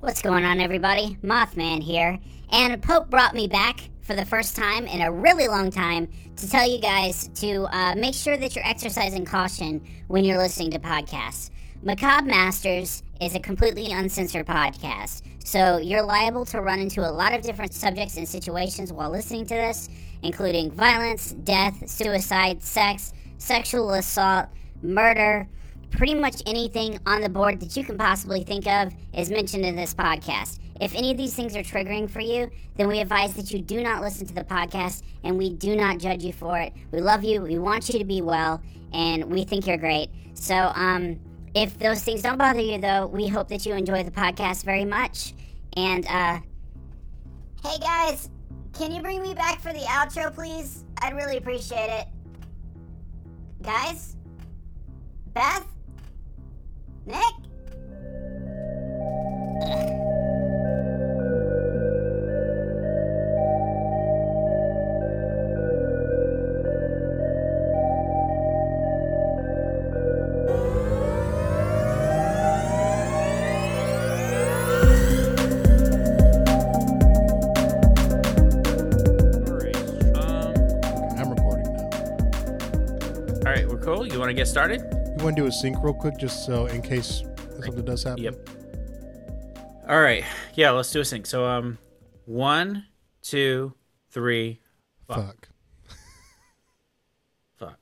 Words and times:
What's 0.00 0.20
going 0.20 0.44
on, 0.44 0.60
everybody? 0.60 1.16
Mothman 1.24 1.82
here. 1.82 2.18
And 2.52 2.82
Pope 2.82 3.08
brought 3.08 3.34
me 3.34 3.48
back 3.48 3.80
for 4.02 4.14
the 4.14 4.26
first 4.26 4.54
time 4.54 4.86
in 4.86 5.00
a 5.00 5.10
really 5.10 5.48
long 5.48 5.70
time 5.70 6.08
to 6.36 6.50
tell 6.50 6.68
you 6.68 6.78
guys 6.78 7.28
to 7.36 7.66
uh, 7.74 7.94
make 7.96 8.14
sure 8.14 8.36
that 8.36 8.54
you're 8.54 8.66
exercising 8.66 9.24
caution 9.24 9.82
when 10.08 10.22
you're 10.22 10.36
listening 10.36 10.70
to 10.72 10.78
podcasts. 10.78 11.48
Macabre 11.82 12.26
Masters 12.26 13.02
is 13.22 13.34
a 13.34 13.40
completely 13.40 13.90
uncensored 13.90 14.46
podcast, 14.46 15.22
so 15.42 15.78
you're 15.78 16.02
liable 16.02 16.44
to 16.44 16.60
run 16.60 16.78
into 16.78 17.00
a 17.00 17.10
lot 17.10 17.32
of 17.32 17.40
different 17.40 17.72
subjects 17.72 18.18
and 18.18 18.28
situations 18.28 18.92
while 18.92 19.10
listening 19.10 19.46
to 19.46 19.54
this, 19.54 19.88
including 20.22 20.70
violence, 20.70 21.32
death, 21.32 21.88
suicide, 21.88 22.62
sex, 22.62 23.14
sexual 23.38 23.94
assault, 23.94 24.46
murder 24.82 25.48
pretty 25.90 26.14
much 26.14 26.42
anything 26.46 26.98
on 27.06 27.20
the 27.20 27.28
board 27.28 27.60
that 27.60 27.76
you 27.76 27.84
can 27.84 27.96
possibly 27.96 28.44
think 28.44 28.66
of 28.66 28.92
is 29.14 29.30
mentioned 29.30 29.64
in 29.64 29.76
this 29.76 29.94
podcast. 29.94 30.58
If 30.80 30.94
any 30.94 31.10
of 31.10 31.16
these 31.16 31.34
things 31.34 31.56
are 31.56 31.62
triggering 31.62 32.08
for 32.10 32.20
you, 32.20 32.50
then 32.76 32.88
we 32.88 33.00
advise 33.00 33.34
that 33.34 33.50
you 33.50 33.60
do 33.60 33.82
not 33.82 34.02
listen 34.02 34.26
to 34.26 34.34
the 34.34 34.44
podcast 34.44 35.02
and 35.24 35.38
we 35.38 35.50
do 35.50 35.74
not 35.74 35.98
judge 35.98 36.22
you 36.22 36.32
for 36.32 36.58
it. 36.58 36.72
We 36.92 37.00
love 37.00 37.24
you, 37.24 37.40
we 37.40 37.58
want 37.58 37.88
you 37.88 37.98
to 37.98 38.04
be 38.04 38.20
well, 38.20 38.60
and 38.92 39.24
we 39.24 39.44
think 39.44 39.66
you're 39.66 39.78
great. 39.78 40.10
So, 40.34 40.54
um, 40.74 41.18
if 41.54 41.78
those 41.78 42.02
things 42.02 42.20
don't 42.20 42.36
bother 42.36 42.60
you, 42.60 42.78
though, 42.78 43.06
we 43.06 43.26
hope 43.28 43.48
that 43.48 43.64
you 43.64 43.72
enjoy 43.72 44.02
the 44.02 44.10
podcast 44.10 44.64
very 44.64 44.84
much. 44.84 45.32
And, 45.74 46.06
uh, 46.06 46.40
hey 47.62 47.78
guys, 47.80 48.28
can 48.74 48.92
you 48.92 49.00
bring 49.00 49.22
me 49.22 49.32
back 49.32 49.60
for 49.60 49.72
the 49.72 49.80
outro, 49.80 50.34
please? 50.34 50.84
I'd 51.00 51.14
really 51.14 51.38
appreciate 51.38 51.88
it. 51.88 52.06
Guys? 53.62 54.16
Beth? 55.32 55.66
Nick? 57.06 57.16
Um, 80.14 80.54
I'm 81.16 81.30
recording 81.30 81.72
now. 81.72 81.90
all 83.46 83.52
right, 83.52 83.68
we're 83.68 83.78
cool. 83.78 84.06
You 84.06 84.18
want 84.18 84.30
to 84.30 84.34
get 84.34 84.48
started? 84.48 84.95
Want 85.26 85.34
to 85.34 85.42
do 85.42 85.48
a 85.48 85.50
sync 85.50 85.82
real 85.82 85.92
quick, 85.92 86.16
just 86.18 86.46
so 86.46 86.66
in 86.66 86.80
case 86.80 87.24
something 87.60 87.84
does 87.84 88.04
happen? 88.04 88.22
Yep. 88.22 88.48
All 89.88 90.00
right. 90.00 90.22
Yeah, 90.54 90.70
let's 90.70 90.92
do 90.92 91.00
a 91.00 91.04
sync. 91.04 91.26
So, 91.26 91.44
um, 91.44 91.78
one, 92.26 92.86
two, 93.22 93.74
three, 94.10 94.60
Fuck. 95.08 95.48
fuck, 97.56 97.76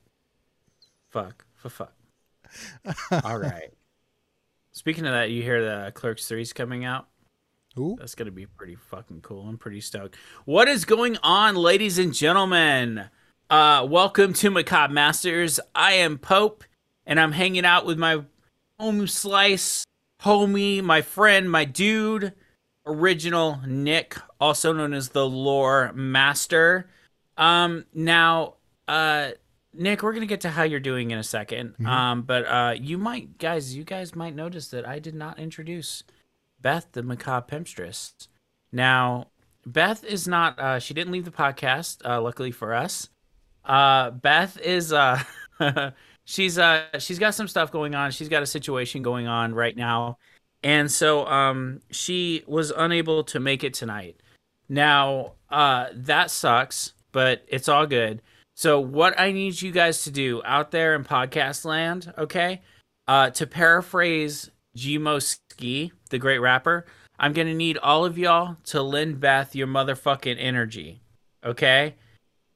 fuck, 1.11 1.45
fuck, 1.53 1.93
fuck. 2.81 3.23
All 3.23 3.37
right. 3.37 3.69
Speaking 4.71 5.05
of 5.05 5.13
that, 5.13 5.29
you 5.29 5.43
hear 5.43 5.63
the 5.63 5.91
Clerks 5.91 6.27
three's 6.27 6.51
coming 6.51 6.83
out. 6.83 7.09
Ooh. 7.77 7.95
That's 7.99 8.15
gonna 8.15 8.31
be 8.31 8.47
pretty 8.47 8.73
fucking 8.73 9.21
cool. 9.21 9.47
I'm 9.47 9.59
pretty 9.59 9.81
stoked. 9.81 10.15
What 10.45 10.67
is 10.67 10.83
going 10.83 11.19
on, 11.21 11.53
ladies 11.53 11.99
and 11.99 12.11
gentlemen? 12.11 13.05
Uh, 13.51 13.85
welcome 13.87 14.33
to 14.33 14.49
Macabre 14.49 14.91
Masters. 14.91 15.59
I 15.75 15.93
am 15.93 16.17
Pope, 16.17 16.63
and 17.05 17.19
I'm 17.19 17.31
hanging 17.31 17.65
out 17.65 17.85
with 17.85 17.97
my 17.97 18.23
home 18.79 19.07
slice 19.07 19.85
homie, 20.21 20.83
my 20.83 21.01
friend, 21.01 21.49
my 21.49 21.65
dude, 21.65 22.33
original 22.85 23.59
Nick, 23.65 24.17
also 24.39 24.73
known 24.73 24.93
as 24.93 25.09
the 25.09 25.27
Lore 25.27 25.91
Master. 25.93 26.89
Um, 27.37 27.85
now, 27.93 28.55
uh, 28.87 29.31
Nick, 29.73 30.03
we're 30.03 30.13
gonna 30.13 30.25
get 30.25 30.41
to 30.41 30.49
how 30.49 30.63
you're 30.63 30.79
doing 30.79 31.11
in 31.11 31.17
a 31.17 31.21
2nd 31.21 31.85
Um, 31.85 32.21
but 32.23 32.45
uh, 32.45 32.75
you 32.79 32.97
might, 32.97 33.37
guys, 33.37 33.75
you 33.75 33.83
guys 33.83 34.15
might 34.15 34.35
notice 34.35 34.69
that 34.69 34.87
I 34.87 34.99
did 34.99 35.15
not 35.15 35.37
introduce 35.37 36.03
Beth, 36.61 36.87
the 36.93 37.03
macabre 37.03 37.55
pimpstress. 37.57 38.27
Now, 38.71 39.27
Beth 39.65 40.03
is 40.03 40.27
not. 40.27 40.57
Uh, 40.59 40.79
she 40.79 40.93
didn't 40.93 41.11
leave 41.11 41.25
the 41.25 41.31
podcast. 41.31 41.97
Uh, 42.05 42.21
luckily 42.21 42.51
for 42.51 42.73
us, 42.73 43.09
uh, 43.65 44.11
Beth 44.11 44.59
is. 44.61 44.93
Uh, 44.93 45.21
she's 46.25 46.57
uh, 46.57 46.85
she's 46.99 47.19
got 47.19 47.33
some 47.33 47.47
stuff 47.47 47.71
going 47.71 47.95
on. 47.95 48.11
She's 48.11 48.29
got 48.29 48.43
a 48.43 48.47
situation 48.47 49.01
going 49.01 49.27
on 49.27 49.53
right 49.53 49.75
now, 49.75 50.17
and 50.63 50.91
so 50.91 51.25
um, 51.27 51.81
she 51.91 52.43
was 52.47 52.71
unable 52.75 53.23
to 53.25 53.39
make 53.39 53.63
it 53.63 53.73
tonight. 53.73 54.17
Now, 54.67 55.33
uh, 55.49 55.87
that 55.93 56.31
sucks, 56.31 56.93
but 57.11 57.45
it's 57.47 57.69
all 57.69 57.85
good. 57.85 58.21
So, 58.55 58.79
what 58.79 59.19
I 59.19 59.31
need 59.31 59.61
you 59.61 59.71
guys 59.71 60.03
to 60.03 60.11
do 60.11 60.41
out 60.43 60.71
there 60.71 60.95
in 60.95 61.03
podcast 61.03 61.65
land, 61.65 62.13
okay? 62.17 62.61
Uh, 63.07 63.29
to 63.31 63.45
paraphrase 63.45 64.49
Gmo 64.75 65.21
Ski, 65.21 65.91
the 66.09 66.17
great 66.17 66.39
rapper, 66.39 66.85
I'm 67.19 67.33
gonna 67.33 67.53
need 67.53 67.77
all 67.77 68.05
of 68.05 68.17
y'all 68.17 68.57
to 68.65 68.81
lend 68.81 69.19
Beth 69.19 69.55
your 69.55 69.67
motherfucking 69.67 70.37
energy, 70.39 71.01
okay? 71.43 71.95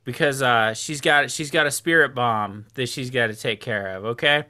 Because 0.09 0.41
uh, 0.41 0.73
she's 0.73 1.01
got 1.01 1.29
she's 1.29 1.51
got 1.51 1.67
a 1.67 1.71
spirit 1.71 2.15
bomb 2.15 2.65
that 2.73 2.89
she's 2.89 3.11
got 3.11 3.27
to 3.27 3.35
take 3.35 3.61
care 3.61 3.95
of, 3.95 4.05
okay? 4.05 4.45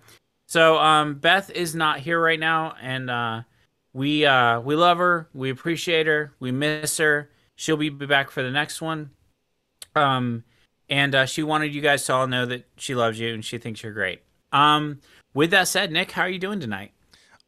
So 0.47 0.77
um, 0.77 1.15
Beth 1.15 1.49
is 1.49 1.75
not 1.75 1.99
here 1.99 2.17
right 2.17 2.39
now, 2.39 2.75
and 2.81 3.09
uh, 3.09 3.41
we 3.91 4.25
uh, 4.25 4.61
we 4.61 4.77
love 4.77 4.99
her, 4.99 5.27
we 5.33 5.49
appreciate 5.49 6.07
her, 6.07 6.33
we 6.39 6.53
miss 6.53 6.97
her. 6.97 7.29
She'll 7.55 7.75
be 7.75 7.89
back 7.89 8.31
for 8.31 8.41
the 8.41 8.51
next 8.51 8.81
one. 8.81 9.09
Um, 9.97 10.45
and 10.87 11.13
uh, 11.13 11.25
she 11.25 11.43
wanted 11.43 11.75
you 11.75 11.81
guys 11.81 12.05
to 12.05 12.13
all 12.13 12.25
know 12.25 12.45
that 12.45 12.65
she 12.77 12.95
loves 12.95 13.19
you 13.19 13.33
and 13.33 13.43
she 13.43 13.57
thinks 13.57 13.83
you're 13.83 13.91
great. 13.91 14.21
Um, 14.53 15.01
with 15.33 15.51
that 15.51 15.67
said, 15.67 15.91
Nick, 15.91 16.11
how 16.11 16.21
are 16.21 16.29
you 16.29 16.39
doing 16.39 16.61
tonight? 16.61 16.93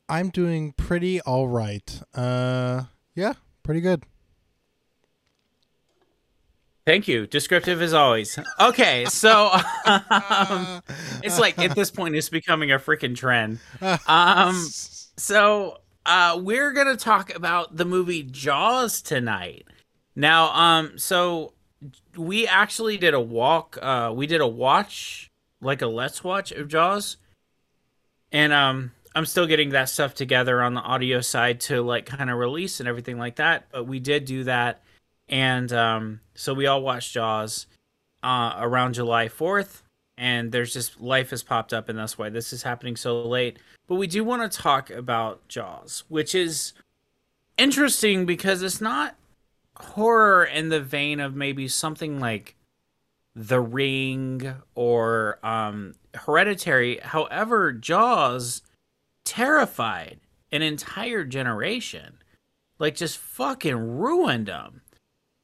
I'm 0.10 0.32
doing 0.32 0.74
pretty 0.74 1.22
all 1.22 1.48
right. 1.48 2.02
Uh, 2.14 2.84
yeah, 3.16 3.36
pretty 3.64 3.80
good. 3.80 4.04
Thank 6.86 7.08
you. 7.08 7.28
Descriptive 7.28 7.82
as 7.82 7.94
always. 7.94 8.40
Okay, 8.60 9.06
so 9.06 9.52
um, 9.86 10.82
it's 11.24 11.40
like 11.40 11.60
at 11.60 11.76
this 11.76 11.92
point 11.92 12.16
it's 12.16 12.30
becoming 12.30 12.72
a 12.72 12.80
freaking 12.80 13.16
trend. 13.16 13.60
Um, 14.08 14.56
so 14.56 15.78
uh, 16.06 16.40
we're 16.42 16.72
gonna 16.74 16.96
talk 16.96 17.34
about 17.36 17.78
the 17.78 17.86
movie 17.86 18.24
Jaws 18.24 19.02
tonight. 19.02 19.68
Now, 20.16 20.52
um, 20.54 20.98
so 20.98 21.54
we 22.18 22.48
actually 22.48 22.98
did 22.98 23.14
a 23.14 23.20
walk. 23.20 23.78
Uh, 23.82 24.12
we 24.16 24.28
did 24.28 24.42
a 24.42 24.48
watch, 24.48 25.30
like 25.62 25.82
a 25.82 25.88
let's 25.88 26.24
watch 26.24 26.52
of 26.52 26.68
Jaws, 26.68 27.18
and 28.32 28.52
um, 28.52 28.92
I'm 29.16 29.26
still 29.26 29.46
getting 29.46 29.70
that 29.70 29.90
stuff 29.90 30.14
together 30.16 30.62
on 30.62 30.74
the 30.74 30.82
audio 30.82 31.22
side 31.22 31.60
to 31.62 31.82
like 31.82 32.06
kind 32.06 32.30
of 32.30 32.38
release 32.38 32.80
and 32.80 32.90
everything 32.90 33.18
like 33.18 33.36
that. 33.36 33.68
But 33.72 33.86
we 33.86 34.00
did 34.00 34.26
do 34.26 34.46
that, 34.46 34.82
and 35.32 35.74
um, 35.74 36.20
so 36.36 36.54
we 36.54 36.68
all 36.68 36.82
watched 36.82 37.14
Jaws 37.14 37.66
uh, 38.22 38.56
around 38.60 38.94
July 38.94 39.28
4th. 39.28 39.82
And 40.18 40.52
there's 40.52 40.74
just 40.74 41.02
life 41.02 41.32
has 41.32 41.42
popped 41.42 41.74
up, 41.74 41.90
and 41.90 41.98
that's 41.98 42.16
why 42.16 42.30
this 42.30 42.54
is 42.54 42.62
happening 42.62 42.96
so 42.96 43.24
late. 43.24 43.58
But 43.88 43.96
we 43.96 44.06
do 44.06 44.24
want 44.24 44.52
to 44.52 44.56
talk 44.56 44.92
about 44.92 45.48
Jaws, 45.48 46.04
which 46.10 46.36
is 46.36 46.74
interesting 47.58 48.28
because 48.28 48.62
it's 48.62 48.82
not 48.82 49.16
horror 49.76 50.44
in 50.46 50.70
the 50.70 50.82
vein 50.82 51.20
of 51.20 51.36
maybe 51.36 51.68
something 51.68 52.20
like 52.20 52.56
The 53.36 53.62
Ring 53.62 54.54
or 54.76 55.40
um, 55.44 55.96
Hereditary. 56.14 57.00
However, 57.02 57.72
Jaws 57.72 58.62
terrified 59.24 60.20
an 60.52 60.62
entire 60.62 61.24
generation, 61.24 62.18
like 62.78 62.96
just 62.96 63.18
fucking 63.18 63.98
ruined 63.98 64.48
them. 64.48 64.82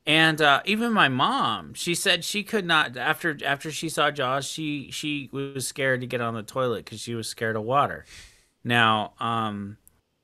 And 0.07 0.42
uh, 0.42 0.62
even 0.63 0.94
my 0.94 1.09
mom, 1.09 1.74
she 1.74 1.94
said 1.94 2.24
she 2.24 2.42
could 2.42 2.65
not 2.65 2.95
after 2.95 3.38
after 3.45 3.69
she 3.69 3.89
saw 3.89 4.09
Jaws, 4.09 4.45
she 4.45 4.89
she 4.89 5.30
was 5.33 5.68
scared 5.68 6.00
to 6.00 6.07
get 6.07 6.21
on 6.21 6.33
the 6.33 6.44
toilet 6.44 6.86
because 6.86 7.01
she 7.01 7.13
was 7.13 7.27
scared 7.27 7.57
of 7.57 7.63
water. 7.63 8.06
Now, 8.63 9.13
um, 9.19 9.75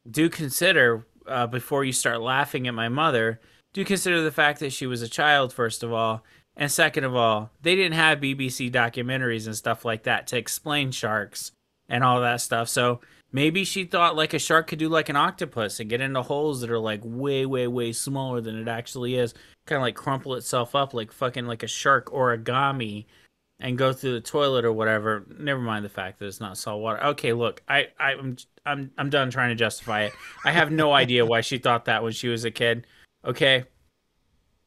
do 0.10 0.30
consider 0.30 1.06
uh, 1.28 1.48
before 1.48 1.84
you 1.84 1.92
start 1.92 2.22
laughing 2.22 2.66
at 2.66 2.74
my 2.74 2.88
mother, 2.88 3.42
do 3.74 3.84
consider 3.84 4.22
the 4.22 4.32
fact 4.32 4.62
that 4.62 4.72
she 4.72 4.88
was 4.88 5.02
a 5.02 5.10
child 5.10 5.52
first 5.52 5.84
of 5.84 5.92
all, 5.92 6.24
and 6.56 6.72
second 6.72 7.04
of 7.04 7.14
all, 7.14 7.50
they 7.62 7.76
didn't 7.76 7.98
have 7.98 8.22
BBC 8.22 8.72
documentaries 8.72 9.48
and 9.48 9.56
stuff 9.56 9.84
like 9.84 10.04
that 10.04 10.28
to 10.28 10.38
explain 10.38 10.92
sharks 10.92 11.52
and 11.90 12.06
all 12.06 12.22
that 12.22 12.40
stuff. 12.40 12.70
So 12.70 13.02
maybe 13.34 13.66
she 13.66 13.84
thought 13.84 14.16
like 14.16 14.34
a 14.34 14.40
shark 14.40 14.68
could 14.68 14.80
do 14.80 14.88
like 14.88 15.10
an 15.10 15.16
octopus 15.18 15.80
and 15.80 15.90
get 15.90 16.00
into 16.00 16.22
holes 16.22 16.62
that 16.62 16.72
are 16.72 16.80
like 16.80 17.02
way, 17.04 17.46
way, 17.46 17.68
way 17.68 17.92
smaller 17.92 18.40
than 18.40 18.56
it 18.56 18.70
actually 18.70 19.16
is. 19.16 19.34
Kind 19.66 19.78
of 19.78 19.82
like 19.82 19.96
crumple 19.96 20.36
itself 20.36 20.76
up 20.76 20.94
like 20.94 21.12
fucking 21.12 21.48
like 21.48 21.64
a 21.64 21.68
shark 21.68 22.12
origami 22.12 23.06
and 23.60 23.78
go 23.78 23.92
through 23.92 24.14
the 24.14 24.22
toilet 24.22 24.66
or 24.66 24.72
whatever. 24.72 25.26
Never 25.40 25.60
mind 25.60 25.84
the 25.84 25.90
fact 25.90 26.20
that 26.20 26.28
it's 26.28 26.40
not 26.40 26.58
salt 26.58 26.82
water. 26.82 27.04
Okay, 27.04 27.34
look, 27.34 27.62
I, 27.68 27.88
I 28.00 28.12
I'm 28.14 28.38
I'm 28.66 28.92
I'm 28.98 29.10
done 29.10 29.32
trying 29.32 29.50
to 29.50 29.56
justify 29.56 30.04
it. 30.04 30.14
I 30.46 30.52
have 30.52 30.72
no 30.72 30.94
idea 30.94 31.26
why 31.26 31.42
she 31.42 31.58
thought 31.58 31.86
that 31.86 32.04
when 32.04 32.14
she 32.14 32.28
was 32.28 32.46
a 32.46 32.52
kid. 32.52 32.86
Okay, 33.26 33.64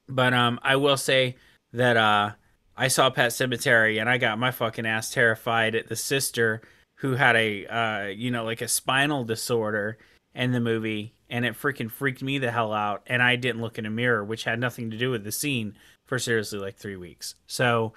but 0.09 0.33
um, 0.35 0.59
I 0.63 0.77
will 0.77 0.97
say 0.97 1.37
that 1.73 1.97
uh, 1.97 2.33
I 2.77 2.89
saw 2.89 3.11
Pet 3.11 3.33
Sematary 3.33 4.01
and 4.01 4.09
I 4.09 4.19
got 4.19 4.39
my 4.39 4.51
fucking 4.51 4.87
ass 4.87 5.11
terrified 5.11 5.75
at 5.75 5.89
the 5.89 5.97
sister 5.97 6.63
who 6.97 7.13
had 7.15 7.37
a 7.37 7.67
uh, 7.67 8.07
you 8.07 8.31
know, 8.31 8.45
like 8.45 8.61
a 8.61 8.69
spinal 8.69 9.25
disorder 9.25 9.99
in 10.35 10.53
the 10.53 10.61
movie, 10.61 11.15
and 11.31 11.45
it 11.45 11.55
freaking 11.55 11.91
freaked 11.91 12.23
me 12.23 12.39
the 12.39 12.51
hell 12.51 12.73
out. 12.73 13.03
And 13.07 13.23
I 13.23 13.37
didn't 13.37 13.63
look 13.63 13.79
in 13.79 13.87
a 13.87 13.91
mirror, 13.91 14.25
which 14.25 14.45
had 14.45 14.59
nothing 14.59 14.91
to 14.91 14.99
do 14.99 15.11
with 15.11 15.25
the 15.25 15.33
scene 15.33 15.77
for 16.05 16.19
seriously 16.19 16.59
like 16.59 16.77
three 16.77 16.97
weeks. 16.97 17.35
So, 17.47 17.95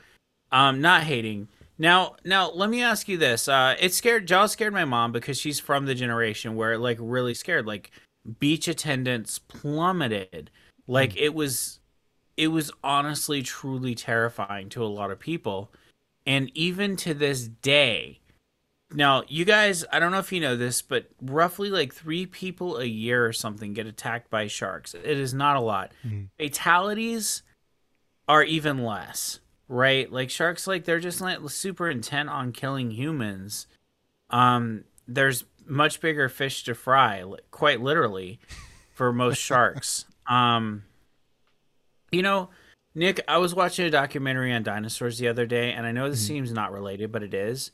um, 0.52 0.82
not 0.82 1.04
hating. 1.04 1.48
Now, 1.78 2.16
now 2.26 2.52
let 2.52 2.70
me 2.70 2.82
ask 2.82 3.08
you 3.08 3.18
this. 3.18 3.48
Uh, 3.48 3.76
it 3.80 3.94
scared 3.94 4.28
Jaws 4.28 4.52
scared 4.52 4.74
my 4.74 4.86
mom 4.86 5.12
because 5.12 5.40
she's 5.40 5.60
from 5.60 5.86
the 5.86 5.96
generation 5.96 6.56
where 6.56 6.78
like 6.78 6.98
really 7.00 7.34
scared. 7.34 7.66
Like 7.66 7.92
beach 8.40 8.68
attendance 8.68 9.40
plummeted. 9.40 10.52
Like 10.88 11.16
it 11.16 11.34
was, 11.34 11.80
it 12.36 12.48
was 12.48 12.72
honestly 12.84 13.44
truly 13.44 13.96
terrifying 13.96 14.70
to 14.70 14.84
a 14.84 14.88
lot 14.88 15.12
of 15.12 15.20
people, 15.20 15.72
and 16.26 16.52
even 16.54 16.96
to 16.98 17.14
this 17.14 17.48
day. 17.48 18.20
Now, 18.92 19.24
you 19.28 19.46
guys, 19.46 19.86
I 19.92 20.00
don't 20.00 20.12
know 20.12 20.18
if 20.20 20.32
you 20.32 20.40
know 20.40 20.56
this, 20.56 20.82
but 20.82 21.10
roughly 21.22 21.70
like 21.70 21.94
three 21.94 22.26
people 22.26 22.78
a 22.78 22.86
year 22.86 23.26
or 23.26 23.34
something 23.34 23.74
get 23.74 23.86
attacked 23.86 24.30
by 24.32 24.48
sharks. 24.48 24.96
It 24.96 25.06
is 25.06 25.34
not 25.34 25.56
a 25.56 25.60
lot. 25.62 25.92
Mhm. 26.06 26.30
Fatalities 26.40 27.44
are 28.28 28.44
even 28.44 28.84
less, 28.84 29.40
right? 29.68 30.12
Like 30.12 30.32
sharks, 30.32 30.66
like 30.66 30.86
they're 30.86 31.00
just 31.00 31.22
like 31.22 31.38
super 31.50 31.88
intent 31.90 32.30
on 32.30 32.52
killing 32.52 32.90
humans. 32.92 33.68
Um, 34.32 34.86
there's 35.08 35.46
much 35.66 36.02
bigger 36.02 36.28
fish 36.28 36.64
to 36.64 36.74
fry, 36.74 37.24
quite 37.52 37.82
literally, 37.82 38.40
for 38.94 39.14
most 39.14 39.38
sharks. 39.40 40.06
Um, 40.30 40.84
you 42.12 42.22
know, 42.22 42.50
Nick, 42.94 43.20
I 43.28 43.40
was 43.40 43.56
watching 43.56 43.84
a 43.88 43.90
documentary 43.90 44.54
on 44.54 44.62
dinosaurs 44.62 45.18
the 45.18 45.28
other 45.28 45.48
day, 45.48 45.72
and 45.74 45.88
I 45.88 45.92
know 45.92 46.08
this 46.08 46.24
Mhm. 46.24 46.28
seems 46.28 46.52
not 46.52 46.72
related, 46.72 47.12
but 47.12 47.24
it 47.24 47.34
is. 47.34 47.72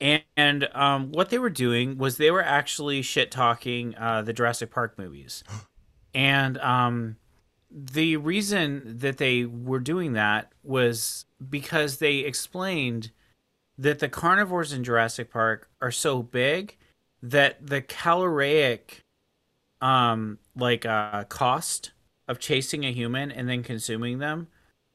And, 0.00 0.22
and 0.36 0.68
um, 0.72 1.12
what 1.12 1.30
they 1.30 1.38
were 1.38 1.50
doing 1.50 1.98
was 1.98 2.16
they 2.16 2.30
were 2.30 2.42
actually 2.42 3.02
shit 3.02 3.30
talking 3.30 3.94
uh, 3.96 4.22
the 4.22 4.32
Jurassic 4.32 4.70
Park 4.70 4.98
movies. 4.98 5.44
And 6.12 6.58
um, 6.58 7.18
the 7.70 8.16
reason 8.16 8.98
that 8.98 9.18
they 9.18 9.44
were 9.44 9.78
doing 9.78 10.14
that 10.14 10.50
was 10.64 11.24
because 11.48 11.98
they 11.98 12.16
explained 12.18 13.12
that 13.78 14.00
the 14.00 14.08
carnivores 14.08 14.72
in 14.72 14.82
Jurassic 14.82 15.30
Park 15.30 15.68
are 15.80 15.92
so 15.92 16.20
big 16.20 16.76
that 17.22 17.64
the 17.64 17.80
caloric 17.80 19.04
um 19.80 20.38
like 20.56 20.84
uh 20.84 21.24
cost 21.24 21.92
of 22.28 22.38
chasing 22.38 22.84
a 22.84 22.92
human 22.92 23.30
and 23.30 23.48
then 23.48 23.62
consuming 23.62 24.18
them 24.18 24.48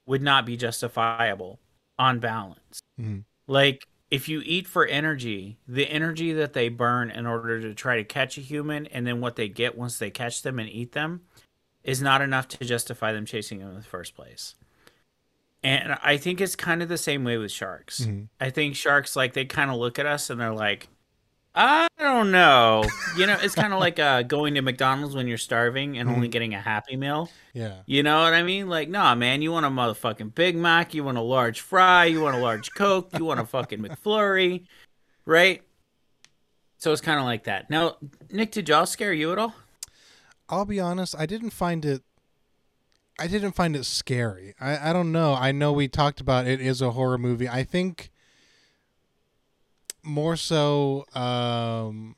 would 0.05 0.21
not 0.21 0.45
be 0.45 0.57
justifiable 0.57 1.59
on 1.97 2.19
balance. 2.19 2.81
Mhm. 2.99 3.23
Like 3.47 3.87
if 4.15 4.29
you 4.29 4.41
eat 4.45 4.65
for 4.65 4.85
energy, 4.85 5.57
the 5.67 5.89
energy 5.89 6.31
that 6.31 6.53
they 6.53 6.69
burn 6.69 7.11
in 7.11 7.25
order 7.25 7.59
to 7.59 7.73
try 7.73 7.97
to 7.97 8.03
catch 8.05 8.37
a 8.37 8.41
human 8.41 8.87
and 8.87 9.05
then 9.05 9.19
what 9.19 9.35
they 9.35 9.49
get 9.49 9.77
once 9.77 9.99
they 9.99 10.09
catch 10.09 10.41
them 10.41 10.57
and 10.57 10.69
eat 10.69 10.93
them 10.93 11.21
is 11.83 12.01
not 12.01 12.21
enough 12.21 12.47
to 12.47 12.63
justify 12.63 13.11
them 13.11 13.25
chasing 13.25 13.59
them 13.59 13.67
in 13.67 13.75
the 13.75 13.81
first 13.81 14.15
place. 14.15 14.55
And 15.61 15.97
I 16.01 16.15
think 16.15 16.39
it's 16.39 16.55
kind 16.55 16.81
of 16.81 16.87
the 16.87 16.97
same 16.97 17.25
way 17.25 17.37
with 17.37 17.51
sharks. 17.51 18.01
Mhm. 18.05 18.29
I 18.39 18.51
think 18.51 18.77
sharks 18.77 19.17
like 19.17 19.33
they 19.33 19.43
kind 19.43 19.69
of 19.69 19.75
look 19.75 19.99
at 19.99 20.05
us 20.05 20.29
and 20.29 20.39
they're 20.39 20.53
like, 20.53 20.87
I 21.57 21.87
don't 21.97 22.31
know. 22.31 22.83
You 23.17 23.27
know, 23.27 23.37
it's 23.41 23.55
kind 23.55 23.71
of 23.73 23.79
like 23.79 23.97
uh, 23.97 24.23
going 24.23 24.55
to 24.55 24.61
McDonald's 24.61 25.15
when 25.15 25.27
you're 25.27 25.37
starving 25.37 25.97
and 25.97 26.09
only 26.09 26.27
Mhm. 26.27 26.31
getting 26.31 26.53
a 26.53 26.59
Happy 26.59 26.97
Meal. 26.97 27.29
Yeah. 27.53 27.77
You 27.85 28.03
know 28.03 28.21
what 28.23 28.33
I 28.33 28.43
mean? 28.43 28.67
Like, 28.67 28.89
nah, 28.89 29.15
man, 29.15 29.41
you 29.41 29.51
want 29.53 29.65
a 29.65 29.69
motherfucking 29.69 30.35
Big 30.35 30.55
Mac, 30.57 30.93
you 30.93 31.03
want 31.05 31.17
a 31.17 31.21
large 31.21 31.61
fry, 31.61 32.05
you 32.05 32.21
want 32.21 32.35
a 32.35 32.39
large 32.39 32.73
Coke, 32.73 33.09
you 33.17 33.23
want 33.23 33.39
a 33.39 33.45
fucking 33.45 33.79
McFlurry, 33.79 34.65
right? 35.25 35.61
So 36.77 36.91
it's 36.91 37.01
kind 37.01 37.19
of 37.19 37.25
like 37.25 37.45
that. 37.45 37.69
Now, 37.69 37.95
Nick, 38.29 38.51
did 38.51 38.65
Jaws 38.67 38.91
scare 38.91 39.13
you 39.13 39.31
at 39.31 39.37
all? 39.39 39.55
I'll 40.49 40.65
be 40.65 40.79
honest, 40.79 41.15
I 41.17 41.25
didn't 41.25 41.51
find 41.51 41.85
it 41.85 42.03
I 43.17 43.27
didn't 43.27 43.53
find 43.53 43.77
it 43.77 43.85
scary. 43.85 44.55
I, 44.59 44.89
I 44.89 44.93
don't 44.93 45.13
know. 45.13 45.33
I 45.35 45.53
know 45.53 45.71
we 45.71 45.87
talked 45.87 46.19
about 46.19 46.47
it 46.47 46.59
is 46.59 46.81
a 46.81 46.91
horror 46.91 47.17
movie. 47.17 47.47
I 47.47 47.63
think 47.63 48.11
more 50.05 50.35
so 50.35 51.05
um 51.13 52.15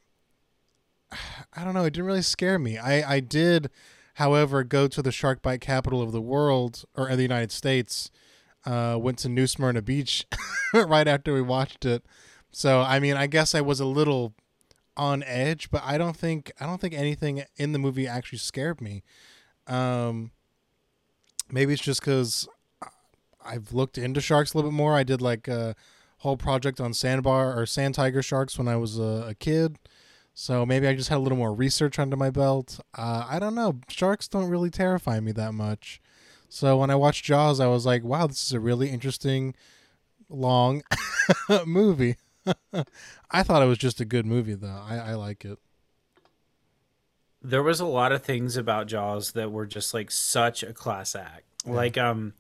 I 1.56 1.64
don't 1.64 1.74
know, 1.74 1.86
it 1.86 1.94
didn't 1.94 2.06
really 2.06 2.22
scare 2.22 2.60
me. 2.60 2.78
I, 2.78 3.16
I 3.16 3.20
did, 3.22 3.70
however, 4.16 4.66
go 4.66 4.90
to 4.90 5.02
the 5.02 5.12
shark 5.12 5.42
bite 5.42 5.62
capital 5.62 6.02
of 6.02 6.12
the 6.12 6.22
world 6.22 6.84
or 6.96 7.16
the 7.16 7.22
United 7.22 7.52
States. 7.52 8.12
Uh 8.66 8.98
went 9.00 9.20
to 9.20 9.30
New 9.30 9.48
Smyrna 9.48 9.82
Beach 9.82 10.26
right 10.74 11.08
after 11.08 11.34
we 11.34 11.42
watched 11.42 11.86
it. 11.86 12.04
So 12.52 12.82
I 12.82 13.00
mean 13.00 13.16
I 13.16 13.28
guess 13.28 13.56
I 13.56 13.62
was 13.62 13.80
a 13.80 13.86
little 13.86 14.34
on 14.98 15.24
edge, 15.24 15.70
but 15.70 15.84
I 15.86 15.98
don't 15.98 16.18
think 16.18 16.52
I 16.60 16.66
don't 16.66 16.82
think 16.82 16.94
anything 16.94 17.44
in 17.56 17.72
the 17.72 17.80
movie 17.80 18.08
actually 18.08 18.40
scared 18.40 18.82
me. 18.82 19.04
Um, 19.68 20.32
maybe 21.52 21.74
it's 21.74 21.82
just 21.84 22.02
because 22.02 22.48
I've 23.46 23.72
looked 23.74 23.98
into 23.98 24.20
sharks 24.20 24.54
a 24.54 24.58
little 24.58 24.72
bit 24.72 24.76
more. 24.76 24.96
I 24.96 25.04
did 25.04 25.22
like 25.22 25.48
a 25.48 25.76
whole 26.18 26.38
project 26.38 26.80
on 26.80 26.94
sandbar 26.94 27.58
or 27.58 27.66
sand 27.66 27.96
tiger 27.96 28.22
sharks 28.24 28.58
when 28.58 28.68
I 28.68 28.76
was 28.76 28.98
a, 29.00 29.28
a 29.30 29.36
kid, 29.36 29.78
so 30.34 30.66
maybe 30.66 30.88
I 30.88 30.96
just 30.96 31.10
had 31.10 31.18
a 31.18 31.22
little 31.22 31.38
more 31.38 31.54
research 31.54 32.00
under 32.00 32.16
my 32.16 32.30
belt. 32.30 32.80
Uh, 32.98 33.26
I 33.30 33.40
don't 33.40 33.56
know. 33.56 33.80
Sharks 33.90 34.28
don't 34.28 34.50
really 34.50 34.70
terrify 34.70 35.20
me 35.20 35.32
that 35.34 35.54
much. 35.54 36.02
So 36.50 36.78
when 36.78 36.90
I 36.90 36.96
watched 36.96 37.26
Jaws, 37.26 37.60
I 37.60 37.68
was 37.68 37.86
like, 37.86 38.04
"Wow, 38.04 38.28
this 38.28 38.44
is 38.46 38.54
a 38.54 38.60
really 38.60 38.90
interesting, 38.90 39.56
long 40.30 40.82
movie." 41.66 42.16
I 43.32 43.44
thought 43.44 43.62
it 43.62 43.66
was 43.68 43.78
just 43.78 44.00
a 44.00 44.06
good 44.06 44.26
movie, 44.26 44.54
though. 44.56 44.82
I, 44.88 44.98
I 44.98 45.14
like 45.16 45.44
it. 45.44 45.60
there 47.42 47.64
was 47.64 47.80
a 47.80 47.86
lot 47.86 48.12
of 48.12 48.24
things 48.24 48.58
about 48.58 48.88
Jaws 48.88 49.32
that 49.34 49.52
were 49.52 49.66
just 49.66 49.94
like 49.94 50.12
such 50.12 50.64
a 50.64 50.74
class 50.74 51.16
act. 51.16 51.44
Yeah. 51.66 51.74
Like 51.74 51.98
um 51.98 52.34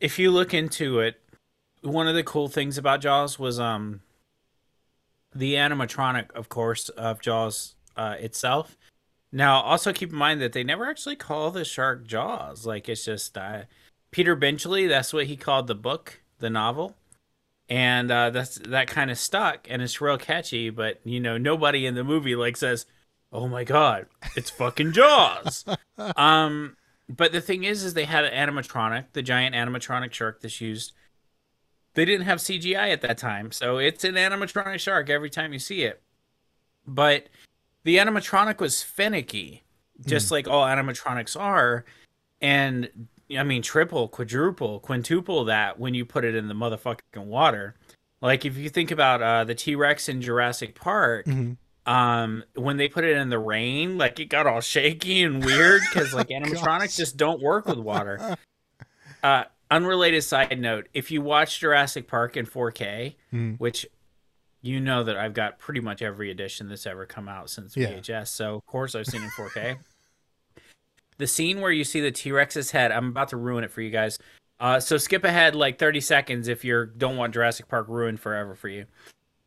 if 0.00 0.18
you 0.18 0.30
look 0.30 0.52
into 0.52 1.00
it, 1.00 1.20
one 1.86 2.08
of 2.08 2.14
the 2.14 2.22
cool 2.22 2.48
things 2.48 2.78
about 2.78 3.00
Jaws 3.00 3.38
was 3.38 3.58
um 3.60 4.00
the 5.34 5.54
animatronic 5.54 6.30
of 6.32 6.48
course 6.48 6.88
of 6.90 7.20
Jaws 7.20 7.74
uh 7.96 8.16
itself. 8.18 8.76
Now 9.32 9.60
also 9.60 9.92
keep 9.92 10.10
in 10.10 10.16
mind 10.16 10.40
that 10.40 10.52
they 10.52 10.64
never 10.64 10.86
actually 10.86 11.16
call 11.16 11.50
the 11.50 11.64
shark 11.64 12.06
Jaws. 12.06 12.66
Like 12.66 12.88
it's 12.88 13.04
just 13.04 13.36
uh 13.36 13.62
Peter 14.10 14.36
Benchley, 14.36 14.86
that's 14.86 15.12
what 15.12 15.26
he 15.26 15.36
called 15.36 15.66
the 15.66 15.74
book, 15.74 16.20
the 16.38 16.50
novel. 16.50 16.96
And 17.68 18.10
uh 18.10 18.30
that's 18.30 18.56
that 18.56 18.88
kind 18.88 19.10
of 19.10 19.18
stuck 19.18 19.66
and 19.70 19.82
it's 19.82 20.00
real 20.00 20.18
catchy, 20.18 20.70
but 20.70 21.00
you 21.04 21.20
know, 21.20 21.38
nobody 21.38 21.86
in 21.86 21.94
the 21.94 22.04
movie 22.04 22.36
like 22.36 22.56
says 22.56 22.86
oh 23.32 23.48
my 23.48 23.64
god 23.64 24.06
it's 24.36 24.50
fucking 24.50 24.92
jaws 24.92 25.64
um 26.16 26.76
but 27.08 27.32
the 27.32 27.40
thing 27.40 27.64
is 27.64 27.84
is 27.84 27.94
they 27.94 28.04
had 28.04 28.24
an 28.24 28.32
animatronic 28.32 29.04
the 29.12 29.22
giant 29.22 29.54
animatronic 29.54 30.12
shark 30.12 30.40
that's 30.40 30.60
used 30.60 30.92
they 31.96 32.04
didn't 32.04 32.26
have 32.26 32.38
cgi 32.38 32.76
at 32.76 33.00
that 33.00 33.18
time 33.18 33.50
so 33.50 33.78
it's 33.78 34.04
an 34.04 34.14
animatronic 34.14 34.78
shark 34.78 35.10
every 35.10 35.28
time 35.30 35.52
you 35.52 35.58
see 35.58 35.82
it. 35.82 36.00
But 36.86 37.28
the 37.82 37.96
animatronic 37.96 38.60
was 38.60 38.82
finicky 38.82 39.64
just 40.06 40.30
like 40.30 40.46
all 40.46 40.64
animatronics 40.64 41.38
are. 41.38 41.84
And 42.40 43.08
i 43.36 43.42
mean 43.42 43.60
triple 43.62 44.06
quadruple 44.06 44.78
quintuple 44.78 45.46
that 45.46 45.80
when 45.80 45.94
you 45.94 46.04
put 46.04 46.24
it 46.24 46.36
in 46.36 46.46
the 46.46 46.54
motherfucking 46.54 47.24
water. 47.24 47.74
Like 48.22 48.44
if 48.44 48.56
you 48.56 48.68
think 48.68 48.90
about 48.92 49.20
uh, 49.22 49.42
the 49.44 49.54
t-rex 49.54 50.08
in 50.08 50.22
jurassic 50.22 50.74
park 50.74 51.26
Mm-hmm. 51.26 51.90
um 51.92 52.44
when 52.54 52.76
they 52.76 52.88
put 52.88 53.04
it 53.04 53.16
in 53.16 53.30
the 53.30 53.38
rain 53.38 53.96
like 53.98 54.20
it 54.20 54.26
got 54.26 54.46
all 54.46 54.60
shaky 54.60 55.22
and 55.22 55.44
weird 55.44 55.80
because 55.88 56.12
like 56.14 56.28
animatronics 56.38 56.96
just 56.96 57.16
don't 57.16 57.40
work 57.42 57.66
with 57.66 57.78
water. 57.78 58.36
Uh 59.22 59.44
unrelated 59.70 60.22
side 60.22 60.58
note 60.60 60.88
if 60.94 61.10
you 61.10 61.20
watch 61.20 61.60
jurassic 61.60 62.06
park 62.08 62.36
in 62.36 62.46
4k 62.46 63.14
Mm. 63.32 63.58
which 63.58 63.86
you 64.62 64.80
know 64.80 65.02
that 65.04 65.16
i've 65.16 65.34
got 65.34 65.58
pretty 65.58 65.80
much 65.80 66.02
every 66.02 66.30
edition 66.30 66.68
that's 66.68 66.86
ever 66.86 67.04
come 67.06 67.28
out 67.28 67.50
since 67.50 67.76
Yeah. 67.76 67.92
vhs 67.92 68.28
so 68.28 68.54
of 68.56 68.66
course 68.66 68.94
i've 68.94 69.06
seen 69.06 69.22
in 69.22 69.30
4k 69.30 69.78
the 71.18 71.26
scene 71.26 71.60
where 71.60 71.70
you 71.72 71.84
see 71.84 72.00
the 72.00 72.10
t-rex's 72.10 72.70
head 72.70 72.92
i'm 72.92 73.08
about 73.08 73.28
to 73.28 73.36
ruin 73.36 73.64
it 73.64 73.70
for 73.70 73.80
you 73.80 73.90
guys 73.90 74.18
uh 74.60 74.78
so 74.80 74.96
skip 74.96 75.24
ahead 75.24 75.54
like 75.54 75.78
30 75.78 76.00
seconds 76.00 76.48
if 76.48 76.64
you 76.64 76.88
don't 76.96 77.16
want 77.16 77.34
jurassic 77.34 77.68
park 77.68 77.86
ruined 77.88 78.20
forever 78.20 78.54
for 78.54 78.68
you 78.68 78.86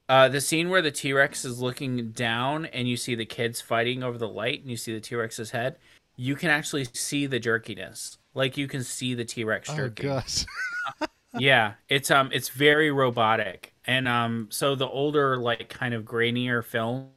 uh, 0.07 0.27
the 0.27 0.41
scene 0.41 0.69
where 0.71 0.81
the 0.81 0.89
T 0.89 1.13
Rex 1.13 1.45
is 1.45 1.61
looking 1.61 2.09
down 2.13 2.65
and 2.65 2.87
you 2.89 2.97
see 2.97 3.13
the 3.13 3.27
kids 3.27 3.61
fighting 3.61 4.01
over 4.01 4.17
the 4.17 4.27
light 4.27 4.59
and 4.61 4.71
you 4.71 4.75
see 4.75 4.91
the 4.91 4.99
T 4.99 5.13
Rex's 5.15 5.51
head, 5.51 5.75
you 6.15 6.35
can 6.35 6.49
actually 6.49 6.85
see 6.93 7.27
the 7.27 7.39
jerkiness. 7.39 8.17
Like 8.33 8.57
you 8.57 8.67
can 8.67 8.83
see 8.83 9.13
the 9.13 9.25
T 9.25 9.43
Rex 9.43 9.69
Oh 9.69 9.89
gosh. 9.89 10.45
yeah, 11.37 11.73
it's 11.87 12.11
um 12.11 12.29
it's 12.31 12.49
very 12.49 12.91
robotic. 12.91 13.73
And 13.85 14.07
um 14.07 14.47
so 14.49 14.75
the 14.75 14.87
older 14.87 15.37
like 15.37 15.69
kind 15.69 15.93
of 15.93 16.03
grainier 16.03 16.63
film 16.63 17.09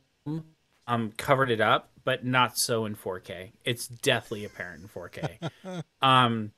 um 0.87 1.13
covered 1.17 1.51
it 1.51 1.61
up, 1.61 1.91
but 2.05 2.25
not 2.25 2.59
so 2.59 2.85
in 2.85 2.97
4K. 2.97 3.53
It's 3.65 3.87
deathly 3.87 4.45
apparent 4.45 4.83
in 4.83 4.89
4K. 4.89 5.83
um 6.03 6.53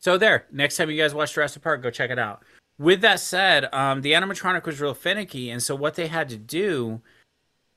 so 0.00 0.16
there, 0.16 0.46
next 0.52 0.76
time 0.76 0.90
you 0.90 0.96
guys 1.00 1.12
watch 1.12 1.34
Jurassic 1.34 1.62
Park, 1.62 1.82
go 1.82 1.90
check 1.90 2.10
it 2.10 2.18
out. 2.18 2.42
With 2.78 3.00
that 3.00 3.20
said, 3.20 3.72
um 3.74 4.02
the 4.02 4.12
animatronic 4.12 4.64
was 4.64 4.80
real 4.80 4.94
finicky 4.94 5.50
and 5.50 5.62
so 5.62 5.74
what 5.74 5.94
they 5.94 6.06
had 6.06 6.28
to 6.30 6.36
do 6.36 7.00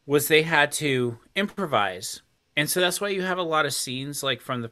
was 0.06 0.28
they 0.28 0.44
had 0.44 0.72
to 0.74 1.20
improvise. 1.36 2.22
And 2.58 2.70
so 2.70 2.80
that's 2.80 3.00
why 3.00 3.10
you 3.10 3.22
have 3.22 3.38
a 3.38 3.44
lot 3.44 3.66
of 3.66 3.74
scenes 3.74 4.24
like 4.24 4.42
from 4.42 4.62
the 4.62 4.70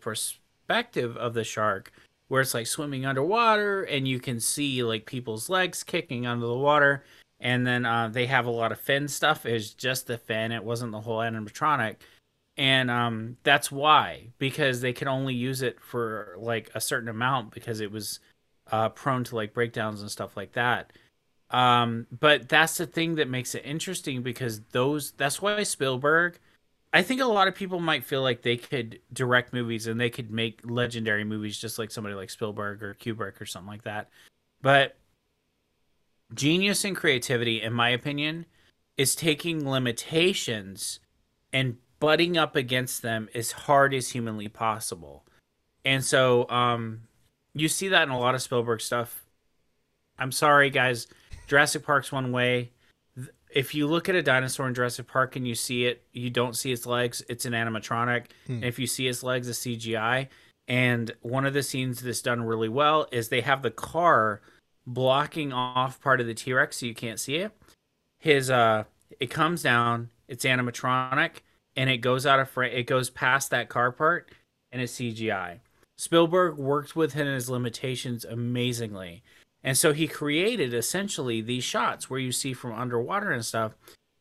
perspective 0.69 1.17
of 1.17 1.33
the 1.33 1.43
shark 1.43 1.91
where 2.27 2.41
it's 2.41 2.53
like 2.53 2.67
swimming 2.67 3.03
underwater 3.03 3.83
and 3.83 4.07
you 4.07 4.19
can 4.19 4.39
see 4.39 4.83
like 4.83 5.07
people's 5.07 5.49
legs 5.49 5.83
kicking 5.83 6.27
under 6.27 6.45
the 6.45 6.57
water 6.57 7.03
and 7.39 7.65
then 7.65 7.85
uh, 7.85 8.07
they 8.07 8.27
have 8.27 8.45
a 8.45 8.51
lot 8.51 8.71
of 8.71 8.79
fin 8.79 9.07
stuff. 9.07 9.45
It's 9.45 9.73
just 9.73 10.05
the 10.05 10.17
fin. 10.17 10.51
It 10.51 10.63
wasn't 10.63 10.91
the 10.91 11.01
whole 11.01 11.19
animatronic. 11.19 11.95
And 12.55 12.91
um, 12.91 13.37
that's 13.43 13.71
why 13.71 14.27
because 14.37 14.81
they 14.81 14.93
could 14.93 15.07
only 15.07 15.33
use 15.33 15.63
it 15.63 15.79
for 15.79 16.35
like 16.37 16.69
a 16.75 16.81
certain 16.81 17.09
amount 17.09 17.51
because 17.51 17.79
it 17.79 17.91
was 17.91 18.19
uh, 18.71 18.89
prone 18.89 19.23
to 19.23 19.35
like 19.35 19.53
breakdowns 19.53 20.01
and 20.01 20.11
stuff 20.11 20.37
like 20.37 20.51
that. 20.51 20.93
Um, 21.49 22.05
but 22.11 22.47
that's 22.47 22.77
the 22.77 22.85
thing 22.85 23.15
that 23.15 23.27
makes 23.27 23.55
it 23.55 23.65
interesting 23.65 24.21
because 24.21 24.61
those 24.71 25.13
that's 25.13 25.41
why 25.41 25.63
spielberg 25.63 26.37
I 26.91 27.03
think 27.03 27.21
a 27.21 27.25
lot 27.25 27.47
of 27.47 27.55
people 27.55 27.79
might 27.79 28.03
feel 28.03 28.23
like 28.23 28.41
they 28.41 28.57
could 28.57 28.99
direct 29.13 29.53
movies 29.53 29.85
and 29.85 29.99
they 29.99 30.09
could 30.09 30.31
make 30.31 30.61
legendary 30.63 31.23
movies 31.23 31.57
just 31.57 31.77
like 31.77 31.91
somebody 31.91 32.15
like 32.15 32.31
Spielberg 32.31 32.81
or 32.81 32.95
Kubrick 32.95 33.39
or 33.39 33.45
something 33.45 33.69
like 33.69 33.83
that. 33.83 34.09
But 34.61 34.97
genius 36.33 36.83
and 36.83 36.95
creativity, 36.95 37.61
in 37.61 37.73
my 37.73 37.89
opinion, 37.89 38.47
is 38.97 39.15
taking 39.15 39.69
limitations 39.69 40.99
and 41.53 41.77
butting 41.99 42.37
up 42.37 42.55
against 42.55 43.01
them 43.01 43.29
as 43.35 43.51
hard 43.51 43.93
as 43.93 44.09
humanly 44.09 44.47
possible. 44.47 45.25
And 45.85 46.03
so 46.03 46.49
um, 46.49 47.01
you 47.53 47.67
see 47.67 47.89
that 47.89 48.03
in 48.03 48.09
a 48.09 48.19
lot 48.19 48.35
of 48.35 48.41
Spielberg 48.41 48.81
stuff. 48.81 49.23
I'm 50.17 50.31
sorry, 50.31 50.69
guys. 50.71 51.07
Jurassic 51.47 51.83
Park's 51.83 52.11
one 52.11 52.31
way 52.31 52.71
if 53.49 53.73
you 53.73 53.87
look 53.87 54.09
at 54.09 54.15
a 54.15 54.21
dinosaur 54.21 54.67
in 54.67 54.73
Jurassic 54.73 55.07
Park 55.07 55.35
and 55.35 55.47
you 55.47 55.55
see 55.55 55.85
it, 55.85 56.03
you 56.13 56.29
don't 56.29 56.55
see 56.55 56.71
its 56.71 56.85
legs, 56.85 57.23
it's 57.29 57.45
an 57.45 57.53
animatronic. 57.53 58.25
Hmm. 58.47 58.53
And 58.53 58.65
if 58.65 58.79
you 58.79 58.87
see 58.87 59.07
its 59.07 59.23
legs, 59.23 59.47
it's 59.47 59.59
CGI. 59.59 60.27
And 60.67 61.11
one 61.21 61.45
of 61.45 61.53
the 61.53 61.63
scenes 61.63 62.01
that's 62.01 62.21
done 62.21 62.43
really 62.43 62.69
well 62.69 63.07
is 63.11 63.29
they 63.29 63.41
have 63.41 63.63
the 63.63 63.71
car 63.71 64.41
blocking 64.85 65.51
off 65.51 65.99
part 65.99 66.21
of 66.21 66.27
the 66.27 66.33
T 66.33 66.53
Rex 66.53 66.77
so 66.77 66.85
you 66.85 66.93
can't 66.93 67.19
see 67.19 67.37
it. 67.37 67.51
His 68.19 68.49
uh 68.49 68.83
it 69.19 69.27
comes 69.27 69.63
down, 69.63 70.09
it's 70.27 70.45
animatronic, 70.45 71.41
and 71.75 71.89
it 71.89 71.97
goes 71.97 72.25
out 72.25 72.39
of 72.39 72.49
frame 72.49 72.75
it 72.75 72.83
goes 72.83 73.09
past 73.09 73.49
that 73.49 73.69
car 73.69 73.91
part 73.91 74.31
and 74.71 74.81
it's 74.81 74.93
CGI. 74.93 75.59
Spielberg 75.97 76.57
worked 76.57 76.95
within 76.95 77.27
his 77.27 77.49
limitations 77.49 78.23
amazingly. 78.23 79.23
And 79.63 79.77
so 79.77 79.93
he 79.93 80.07
created 80.07 80.73
essentially 80.73 81.41
these 81.41 81.63
shots 81.63 82.09
where 82.09 82.19
you 82.19 82.31
see 82.31 82.53
from 82.53 82.73
underwater 82.73 83.31
and 83.31 83.45
stuff 83.45 83.73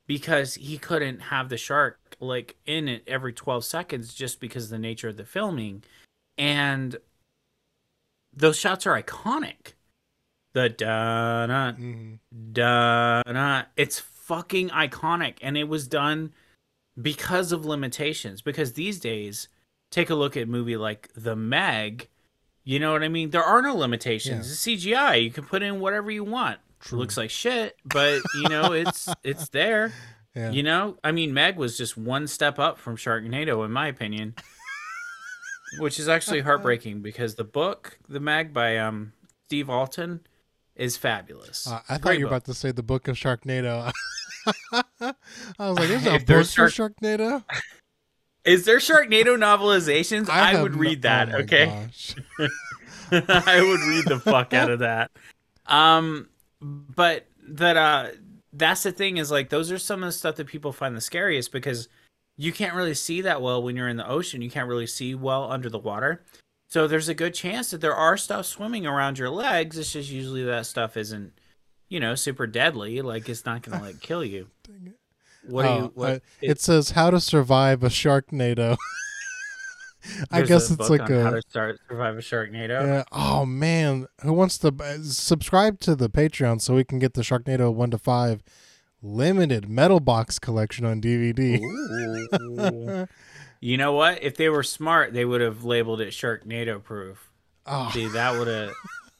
because 0.07 0.55
he 0.55 0.79
couldn't 0.79 1.21
have 1.21 1.49
the 1.49 1.57
shark 1.57 1.99
like 2.19 2.57
in 2.67 2.89
it 2.89 3.05
every 3.07 3.33
12 3.33 3.65
seconds 3.65 4.15
just 4.15 4.41
because 4.41 4.65
of 4.65 4.71
the 4.71 4.79
nature 4.79 5.09
of 5.09 5.17
the 5.17 5.25
filming. 5.25 5.85
And 6.37 6.97
those 8.35 8.59
shots 8.59 8.87
are 8.87 9.01
iconic. 9.01 9.75
The 10.55 10.71
da 10.71 11.47
na 11.47 11.73
mm-hmm. 11.73 12.15
da 12.53 13.23
na 13.27 13.65
it's 13.77 14.01
fucking 14.01 14.71
iconic 14.71 15.37
and 15.41 15.57
it 15.57 15.69
was 15.69 15.87
done 15.87 16.33
because 17.01 17.53
of 17.53 17.65
limitations 17.65 18.43
because 18.43 18.73
these 18.73 18.99
days 18.99 19.49
take 19.91 20.11
a 20.11 20.15
look 20.15 20.37
at 20.37 20.45
a 20.45 20.47
movie 20.47 20.77
like 20.77 21.11
The 21.15 21.37
Meg 21.37 22.09
you 22.69 22.79
know 22.79 22.93
what 22.93 23.03
I 23.03 23.09
mean? 23.09 23.31
There 23.31 23.43
are 23.43 23.63
no 23.63 23.75
limitations. 23.75 24.47
Yeah. 24.47 24.75
It's 24.75 24.85
CGI. 24.85 25.23
You 25.25 25.31
can 25.31 25.45
put 25.45 25.63
in 25.63 25.81
whatever 25.81 26.11
you 26.11 26.23
want. 26.23 26.59
True. 26.81 26.99
Looks 26.99 27.17
like 27.17 27.31
shit, 27.31 27.77
but 27.87 28.21
you 28.35 28.49
know 28.51 28.73
it's 28.75 29.09
it's 29.25 29.49
there. 29.49 29.91
Yeah. 30.37 30.51
You 30.51 30.63
know, 30.63 30.99
I 31.03 31.13
mean, 31.13 31.33
Meg 31.33 31.57
was 31.57 31.79
just 31.79 31.97
one 31.97 32.27
step 32.27 32.59
up 32.59 32.77
from 32.79 32.99
Sharknado, 32.99 33.65
in 33.65 33.73
my 33.73 33.89
opinion, 33.89 34.35
which 35.79 35.99
is 35.99 36.11
actually 36.11 36.41
heartbreaking 36.41 37.01
because 37.01 37.37
the 37.37 37.43
book, 37.43 37.99
The 38.07 38.21
Meg 38.21 38.53
by 38.53 38.77
um 38.77 39.15
Steve 39.47 39.71
Alten, 39.71 40.21
is 40.77 40.99
fabulous. 40.99 41.67
Uh, 41.67 41.81
I 41.89 41.97
thought 41.97 42.19
you 42.19 42.27
were 42.27 42.31
book. 42.31 42.43
about 42.43 42.45
to 42.45 42.55
say 42.55 42.71
the 42.71 42.83
book 42.83 43.09
of 43.09 43.17
Sharknado. 43.17 43.91
I 44.73 45.15
was 45.59 45.79
like, 45.79 45.89
"There's 45.89 46.07
a 46.07 46.19
book 46.19 46.47
Shark- 46.47 46.71
for 46.75 46.91
Sharknado." 46.91 47.45
Is 48.45 48.65
there 48.65 48.79
Sharknado 48.79 49.37
novelizations? 49.37 50.29
I, 50.29 50.53
I 50.53 50.63
would 50.63 50.75
read 50.75 51.03
that. 51.03 51.35
Oh 51.35 51.39
okay, 51.39 51.89
I 53.11 53.61
would 53.61 53.81
read 53.81 54.05
the 54.07 54.21
fuck 54.21 54.55
out 54.55 54.71
of 54.71 54.79
that. 54.81 55.11
Um, 55.67 56.29
but 56.61 57.27
that 57.49 57.77
uh, 57.77 58.09
that's 58.53 58.83
the 58.83 58.93
thing 58.93 59.19
is 59.19 59.31
like 59.31 59.51
those 59.51 59.71
are 59.71 59.79
some 59.79 60.03
of 60.03 60.09
the 60.09 60.13
stuff 60.13 60.37
that 60.37 60.47
people 60.47 60.73
find 60.73 60.97
the 60.97 61.01
scariest 61.01 61.53
because 61.53 61.89
you 62.37 62.53
can't 62.53 62.75
really 62.75 62.95
see 62.95 63.21
that 63.23 63.43
well 63.43 63.63
when 63.63 63.77
you're 63.77 63.89
in 63.89 63.97
the 63.97 64.09
ocean. 64.09 64.43
You 64.43 64.51
can't 64.51 64.69
really 64.69 64.87
see 64.87 65.15
well 65.15 65.51
under 65.51 65.69
the 65.69 65.79
water. 65.79 66.25
So 66.69 66.87
there's 66.87 67.09
a 67.09 67.15
good 67.15 67.35
chance 67.35 67.71
that 67.71 67.81
there 67.81 67.95
are 67.95 68.17
stuff 68.17 68.47
swimming 68.47 68.87
around 68.87 69.19
your 69.19 69.31
legs. 69.31 69.79
It's 69.79 69.93
just 69.93 70.11
usually 70.11 70.45
that 70.45 70.67
stuff 70.67 70.97
isn't, 70.97 71.33
you 71.89 71.99
know, 71.99 72.15
super 72.15 72.47
deadly. 72.47 73.01
Like 73.01 73.29
it's 73.29 73.45
not 73.45 73.63
gonna 73.63 73.83
like 73.83 74.01
kill 74.01 74.25
you. 74.25 74.49
What 75.49 75.65
oh, 75.65 75.77
you? 75.77 75.93
What, 75.95 76.11
uh, 76.11 76.15
it, 76.41 76.51
it, 76.51 76.61
says 76.61 76.91
how 76.91 77.11
to 77.11 77.21
survive 77.21 77.83
a 77.83 77.89
Sharknado. 77.89 78.77
I 80.31 80.43
guess 80.43 80.71
it's 80.71 80.89
like 80.89 81.09
a 81.11 81.23
how 81.25 81.31
to 81.31 81.43
start 81.43 81.79
survive 81.89 82.17
a 82.17 82.21
Sharknado. 82.21 82.87
Yeah. 82.87 83.05
Oh 83.13 83.45
man, 83.45 84.07
who 84.23 84.33
wants 84.33 84.59
to 84.59 84.69
uh, 84.69 84.99
subscribe 85.03 85.81
to 85.81 85.95
the 85.95 86.09
Patreon 86.09 86.61
so 86.61 86.75
we 86.75 86.85
can 86.85 86.99
get 86.99 87.15
the 87.15 87.23
Sharknado 87.23 87.73
one 87.73 87.91
to 87.91 87.99
five 87.99 88.43
limited 89.03 89.69
metal 89.69 90.01
box 90.01 90.39
collection 90.39 90.85
on 90.85 91.01
DVD? 91.01 91.59
you 93.61 93.77
know 93.77 93.93
what? 93.93 94.23
If 94.23 94.37
they 94.37 94.49
were 94.49 94.63
smart, 94.63 95.13
they 95.13 95.25
would 95.25 95.41
have 95.41 95.65
labeled 95.65 96.01
it 96.01 96.11
Sharknado 96.11 96.83
proof. 96.83 97.31
Oh. 97.67 97.91
See, 97.93 98.07
that 98.09 98.39
would 98.39 98.49
have 98.49 98.73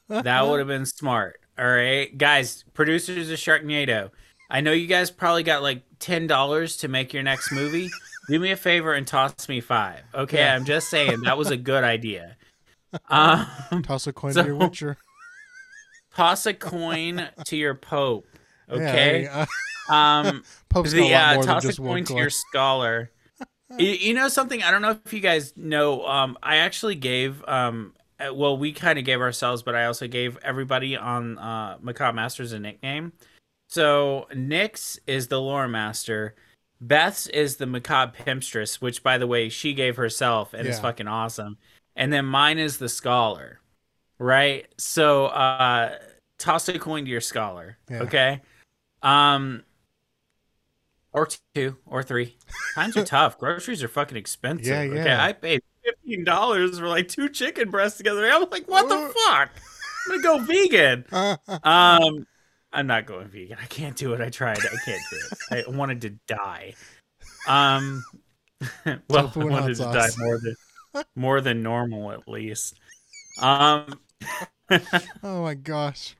that 0.23 0.47
would 0.47 0.59
have 0.59 0.67
been 0.67 0.85
smart. 0.85 1.41
All 1.57 1.69
right, 1.69 2.17
guys, 2.17 2.63
producers 2.73 3.29
of 3.29 3.37
Sharknado. 3.37 4.11
I 4.49 4.61
know 4.61 4.71
you 4.71 4.87
guys 4.87 5.11
probably 5.11 5.43
got 5.43 5.61
like 5.61 5.83
ten 5.99 6.27
dollars 6.27 6.77
to 6.77 6.87
make 6.87 7.13
your 7.13 7.23
next 7.23 7.51
movie. 7.51 7.89
Do 8.29 8.39
me 8.39 8.51
a 8.51 8.57
favor 8.57 8.93
and 8.93 9.07
toss 9.07 9.49
me 9.49 9.59
five. 9.59 10.01
Okay, 10.13 10.37
yeah. 10.37 10.55
I'm 10.55 10.65
just 10.65 10.89
saying 10.89 11.21
that 11.21 11.37
was 11.37 11.51
a 11.51 11.57
good 11.57 11.83
idea. 11.83 12.35
Um, 13.07 13.83
toss 13.83 14.07
a 14.07 14.13
coin 14.13 14.33
so, 14.33 14.41
to 14.41 14.47
your 14.47 14.55
Witcher. 14.55 14.97
Toss 16.15 16.47
a 16.47 16.55
coin 16.55 17.29
to 17.45 17.55
your 17.55 17.75
Pope. 17.75 18.25
Okay. 18.67 19.25
Yeah, 19.25 19.45
um, 19.91 20.43
Pope's 20.69 20.93
the, 20.93 21.13
uh, 21.13 21.39
toss 21.39 21.65
a 21.65 21.79
coin 21.79 22.03
to 22.05 22.15
your 22.15 22.31
scholar. 22.31 23.11
you, 23.77 23.89
you, 23.89 24.13
know 24.15 24.27
something? 24.27 24.63
I 24.63 24.71
don't 24.71 24.81
know 24.81 24.97
if 25.05 25.13
you 25.13 25.19
guys 25.19 25.53
know. 25.55 26.03
Um, 26.03 26.35
I 26.41 26.55
actually 26.55 26.95
gave 26.95 27.47
um, 27.47 27.93
uh, 28.19 28.33
well, 28.33 28.57
we 28.57 28.73
kind 28.73 28.99
of 28.99 29.05
gave 29.05 29.21
ourselves, 29.21 29.63
but 29.63 29.75
I 29.75 29.85
also 29.85 30.07
gave 30.07 30.37
everybody 30.37 30.97
on 30.97 31.37
uh, 31.37 31.77
Macabre 31.81 32.15
Masters 32.15 32.51
a 32.51 32.59
nickname. 32.59 33.13
So 33.69 34.27
Nick's 34.35 34.99
is 35.05 35.27
the 35.27 35.39
lore 35.39 35.67
master. 35.67 36.35
Beth's 36.81 37.27
is 37.27 37.57
the 37.57 37.67
macabre 37.67 38.17
pimpstress, 38.17 38.81
which 38.81 39.03
by 39.03 39.19
the 39.19 39.27
way 39.27 39.47
she 39.47 39.73
gave 39.73 39.95
herself 39.95 40.53
and 40.53 40.65
yeah. 40.65 40.71
it's 40.71 40.79
fucking 40.79 41.07
awesome. 41.07 41.57
And 41.95 42.11
then 42.11 42.25
mine 42.25 42.57
is 42.57 42.77
the 42.77 42.89
scholar. 42.89 43.59
Right? 44.17 44.67
So 44.77 45.27
uh 45.27 45.97
toss 46.39 46.67
a 46.67 46.79
coin 46.79 47.05
to 47.05 47.11
your 47.11 47.21
scholar. 47.21 47.77
Yeah. 47.89 48.01
Okay. 48.01 48.41
Um 49.03 49.63
or 51.13 51.27
two 51.53 51.77
or 51.85 52.01
three. 52.01 52.37
Times 52.73 52.97
are 52.97 53.05
tough. 53.05 53.37
Groceries 53.37 53.83
are 53.83 53.87
fucking 53.87 54.17
expensive. 54.17 54.65
Yeah, 54.65 54.81
yeah. 54.81 55.01
Okay. 55.01 55.15
I 55.15 55.33
paid 55.33 55.61
fifteen 55.85 56.23
dollars 56.23 56.79
for 56.79 56.87
like 56.87 57.07
two 57.07 57.29
chicken 57.29 57.69
breasts 57.69 57.99
together. 57.99 58.27
I'm 58.27 58.49
like, 58.49 58.67
what 58.67 58.89
the 58.89 59.13
fuck? 59.25 59.51
I'm 60.09 60.21
gonna 60.21 60.23
go 60.23 60.43
vegan. 60.43 61.05
um 61.63 62.25
I'm 62.71 62.87
not 62.87 63.05
going 63.05 63.27
vegan. 63.27 63.57
I 63.61 63.65
can't 63.65 63.95
do 63.95 64.13
it. 64.13 64.21
I 64.21 64.29
tried. 64.29 64.59
I 64.59 64.77
can't 64.85 65.01
do 65.09 65.17
it. 65.31 65.65
I 65.67 65.69
wanted 65.69 66.01
to 66.01 66.09
die. 66.27 66.75
Um, 67.47 68.03
well, 69.09 69.31
I 69.35 69.43
wanted 69.43 69.75
to 69.77 69.83
die 69.83 70.09
more 70.17 70.39
than 70.39 70.55
more 71.15 71.41
than 71.41 71.63
normal 71.63 72.11
at 72.11 72.27
least. 72.27 72.79
Um. 73.41 73.99
oh 75.23 75.43
my 75.43 75.55
gosh. 75.55 76.15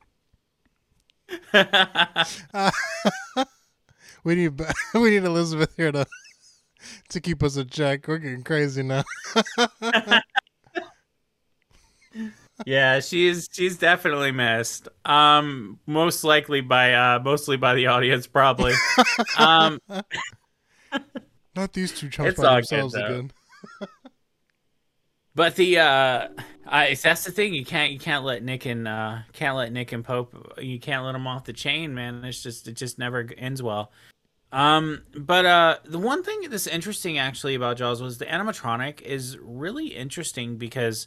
Uh, 1.52 2.70
we 4.24 4.34
need 4.34 4.60
we 4.94 5.10
need 5.10 5.24
Elizabeth 5.24 5.72
here 5.76 5.92
to 5.92 6.06
to 7.10 7.20
keep 7.20 7.42
us 7.42 7.56
in 7.56 7.68
check. 7.68 8.08
We're 8.08 8.18
getting 8.18 8.42
crazy 8.42 8.82
now. 8.82 9.04
Yeah, 12.66 13.00
she's 13.00 13.48
she's 13.52 13.76
definitely 13.78 14.32
missed. 14.32 14.88
Um, 15.04 15.78
most 15.86 16.24
likely 16.24 16.60
by 16.60 16.94
uh, 16.94 17.20
mostly 17.24 17.56
by 17.56 17.74
the 17.74 17.86
audience, 17.86 18.26
probably. 18.26 18.74
um, 19.38 19.78
Not 21.56 21.72
these 21.72 21.92
two 21.92 22.08
chumps 22.08 22.32
It's 22.32 22.40
by 22.40 22.46
all 22.46 22.54
good, 22.56 22.64
themselves 22.68 22.94
though. 22.94 23.04
again. 23.06 23.30
but 25.34 25.56
the 25.56 25.78
uh, 25.78 26.28
I 26.66 26.94
that's 26.94 27.24
the 27.24 27.32
thing. 27.32 27.54
You 27.54 27.64
can't 27.64 27.92
you 27.92 27.98
can't 27.98 28.24
let 28.24 28.42
Nick 28.42 28.66
and 28.66 28.86
uh 28.86 29.18
can't 29.32 29.56
let 29.56 29.72
Nick 29.72 29.92
and 29.92 30.04
Pope. 30.04 30.54
You 30.60 30.78
can't 30.78 31.04
let 31.04 31.12
them 31.12 31.26
off 31.26 31.44
the 31.44 31.52
chain, 31.52 31.94
man. 31.94 32.24
It's 32.24 32.42
just 32.42 32.68
it 32.68 32.72
just 32.76 32.98
never 32.98 33.28
ends 33.36 33.62
well. 33.62 33.92
Um, 34.52 35.02
but 35.16 35.46
uh, 35.46 35.76
the 35.84 35.98
one 35.98 36.24
thing 36.24 36.40
that's 36.50 36.66
interesting 36.66 37.18
actually 37.18 37.54
about 37.54 37.76
Jaws 37.76 38.02
was 38.02 38.18
the 38.18 38.24
animatronic 38.26 39.00
is 39.00 39.38
really 39.38 39.88
interesting 39.88 40.56
because 40.56 41.06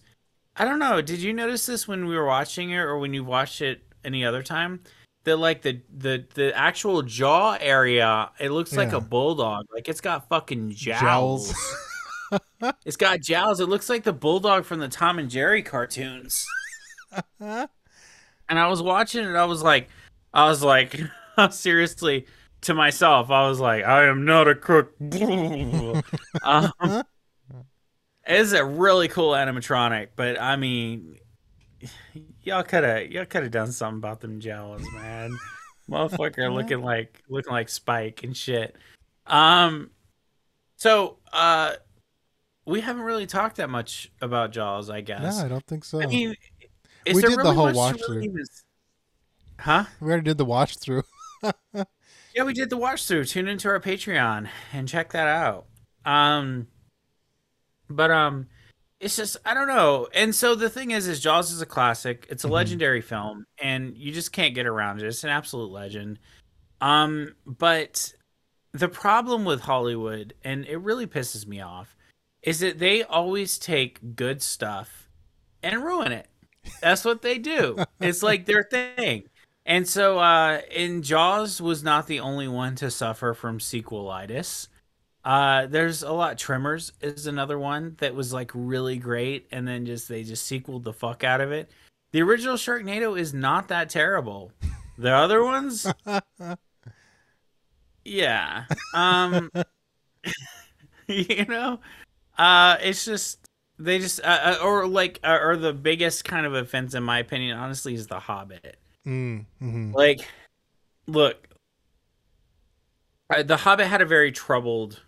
I 0.56 0.66
don't 0.66 0.80
know. 0.80 1.02
Did 1.02 1.20
you 1.20 1.34
notice 1.34 1.66
this 1.66 1.88
when 1.88 2.06
we 2.06 2.16
were 2.16 2.26
watching 2.26 2.72
it, 2.72 2.78
or 2.78 2.98
when 2.98 3.14
you 3.14 3.24
watched 3.24 3.62
it 3.62 3.84
any 4.04 4.24
other 4.24 4.44
time? 4.44 4.82
That 5.24 5.38
like 5.38 5.62
the 5.62 5.82
the 5.96 6.26
the 6.34 6.56
actual 6.56 7.02
jaw 7.02 7.58
area, 7.60 8.30
it 8.40 8.52
looks 8.52 8.76
like 8.76 8.92
a 8.92 9.00
bulldog. 9.00 9.66
Like 9.74 9.88
it's 9.88 10.02
got 10.02 10.28
fucking 10.28 10.72
Jowls. 10.72 11.50
jowls. 11.50 11.76
it's 12.86 12.98
got 12.98 13.22
jowls. 13.22 13.60
It 13.60 13.70
looks 13.70 13.90
like 13.90 14.04
the 14.04 14.14
bulldog 14.14 14.66
from 14.66 14.80
the 14.80 14.90
Tom 14.90 15.20
and 15.20 15.30
Jerry 15.30 15.64
cartoons. 15.64 16.46
and 17.40 17.70
I 18.50 18.68
was 18.68 18.82
watching 18.82 19.26
it. 19.26 19.36
I 19.36 19.46
was 19.46 19.64
like, 19.64 19.90
I 20.34 20.50
was 20.50 20.62
like, 20.62 21.00
seriously 21.52 22.28
to 22.62 22.74
myself. 22.74 23.30
I 23.30 23.48
was 23.48 23.60
like, 23.60 23.84
I 23.86 24.06
am 24.06 24.26
not 24.26 24.48
a 24.48 24.56
crook. 24.56 24.94
um, 26.44 27.04
it's 28.26 28.52
a 28.54 28.64
really 28.64 29.08
cool 29.08 29.32
animatronic, 29.32 30.10
but 30.16 30.40
I 30.42 30.56
mean, 30.56 31.18
y'all 32.44 32.64
could 32.64 32.84
have 32.84 33.12
y'all 33.12 33.26
could 33.26 33.44
have 33.44 33.52
done 33.52 33.72
something 33.72 33.98
about 33.98 34.22
them 34.22 34.40
jowls, 34.40 34.82
man. 34.94 35.38
Motherfucker 35.90 36.54
looking 36.54 36.82
like 36.82 37.22
looking 37.28 37.52
like 37.52 37.68
Spike 37.70 38.24
and 38.24 38.36
shit. 38.36 38.76
Um, 39.28 39.90
so 40.78 41.18
uh, 41.34 41.74
we 42.66 42.80
haven't 42.82 43.04
really 43.04 43.26
talked 43.28 43.58
that 43.58 43.70
much 43.70 44.12
about 44.22 44.52
Jaws, 44.52 44.90
I 44.90 45.02
guess. 45.02 45.38
No, 45.40 45.46
I 45.46 45.48
don't 45.50 45.66
think 45.68 45.84
so. 45.84 46.02
I 46.02 46.06
mean, 46.06 46.36
is 47.06 47.16
We 47.16 47.22
there 47.22 47.32
did 47.32 47.40
the 47.40 47.54
whole 47.54 47.74
watch 47.74 47.96
really 47.96 48.06
through. 48.06 48.22
even- 48.22 48.46
Huh? 49.60 49.86
we 50.02 50.08
already 50.08 50.24
did 50.24 50.38
the 50.38 50.46
watch 50.46 50.78
through. 50.78 51.04
Yeah, 52.36 52.46
we 52.46 52.54
did 52.54 52.72
the 52.72 52.78
watch 52.78 53.06
through. 53.06 53.26
Tune 53.26 53.48
into 53.48 53.68
our 53.70 53.80
Patreon 53.80 54.50
and 54.74 54.88
check 54.88 55.12
that 55.12 55.28
out. 55.28 55.68
Um, 56.04 56.66
but 57.90 58.12
um, 58.12 58.48
it's 59.00 59.16
just 59.16 59.38
I 59.46 59.54
don't 59.54 59.68
know. 59.68 60.08
And 60.14 60.34
so 60.34 60.56
the 60.56 60.70
thing 60.70 60.92
is, 60.92 61.08
is 61.08 61.20
Jaws 61.20 61.52
is 61.52 61.62
a 61.62 61.66
classic. 61.66 62.26
It's 62.30 62.44
a 62.44 62.48
Mhm. 62.48 62.52
legendary 62.52 63.02
film, 63.02 63.46
and 63.62 63.98
you 63.98 64.12
just 64.12 64.32
can't 64.32 64.56
get 64.56 64.66
around 64.66 65.02
it. 65.02 65.08
It's 65.08 65.24
an 65.24 65.30
absolute 65.30 65.72
legend. 65.72 66.20
Um, 66.82 67.36
but 67.46 68.14
the 68.74 68.90
problem 68.90 69.46
with 69.46 69.62
Hollywood, 69.62 70.34
and 70.44 70.66
it 70.66 70.78
really 70.78 71.08
pisses 71.08 71.46
me 71.48 71.62
off, 71.62 71.96
is 72.42 72.60
that 72.60 72.80
they 72.80 73.04
always 73.04 73.58
take 73.58 74.16
good 74.16 74.42
stuff 74.42 75.08
and 75.62 75.84
ruin 75.84 76.12
it. 76.12 76.28
That's 76.82 77.06
what 77.06 77.22
they 77.22 77.38
do. 77.38 77.78
it's 78.02 78.24
like 78.24 78.46
their 78.46 78.64
thing. 78.64 79.24
And 79.66 79.88
so, 79.88 80.20
uh, 80.20 80.60
and 80.76 81.04
Jaws 81.04 81.62
was 81.62 81.84
not 81.84 82.08
the 82.08 82.20
only 82.20 82.50
one 82.50 82.76
to 82.76 82.92
suffer 82.92 83.34
from 83.34 83.60
sequelitis. 83.60 84.68
Uh, 85.24 85.68
there's 85.68 86.04
a 86.04 86.12
lot. 86.12 86.38
Tremors 86.38 86.92
is 87.02 87.28
another 87.28 87.58
one 87.58 87.96
that 88.00 88.14
was 88.14 88.34
like 88.34 88.52
really 88.54 88.98
great, 88.98 89.48
and 89.52 89.68
then 89.68 89.86
just 89.86 90.10
they 90.10 90.24
just 90.24 90.46
sequeled 90.46 90.84
the 90.84 90.94
fuck 90.94 91.24
out 91.24 91.42
of 91.42 91.52
it. 91.52 91.72
The 92.12 92.22
original 92.22 92.56
Sharknado 92.56 93.18
is 93.18 93.34
not 93.34 93.70
that 93.70 93.90
terrible. 93.90 94.52
The 94.98 95.12
other 95.12 95.44
ones, 95.44 95.88
yeah. 98.06 98.66
Um, 98.94 99.50
you 101.08 101.46
know, 101.46 101.80
uh, 102.38 102.78
it's 102.82 103.06
just 103.06 103.40
they 103.80 104.00
just 104.00 104.20
uh, 104.24 104.58
uh, 104.60 104.64
or 104.64 104.88
like 104.88 105.20
uh, 105.24 105.40
or 105.42 105.56
the 105.56 105.74
biggest 105.74 106.26
kind 106.26 106.46
of 106.46 106.54
offense 106.54 106.94
in 106.94 107.04
my 107.04 107.20
opinion, 107.20 107.58
honestly, 107.58 107.94
is 107.94 108.08
the 108.08 108.20
Hobbit. 108.20 108.78
Mm, 109.08 109.46
hmm 109.60 109.92
Like, 109.94 110.28
look, 111.08 111.48
The 113.30 113.58
Hobbit 113.58 113.88
had 113.88 114.02
a 114.02 114.06
very 114.06 114.32
troubled 114.32 115.02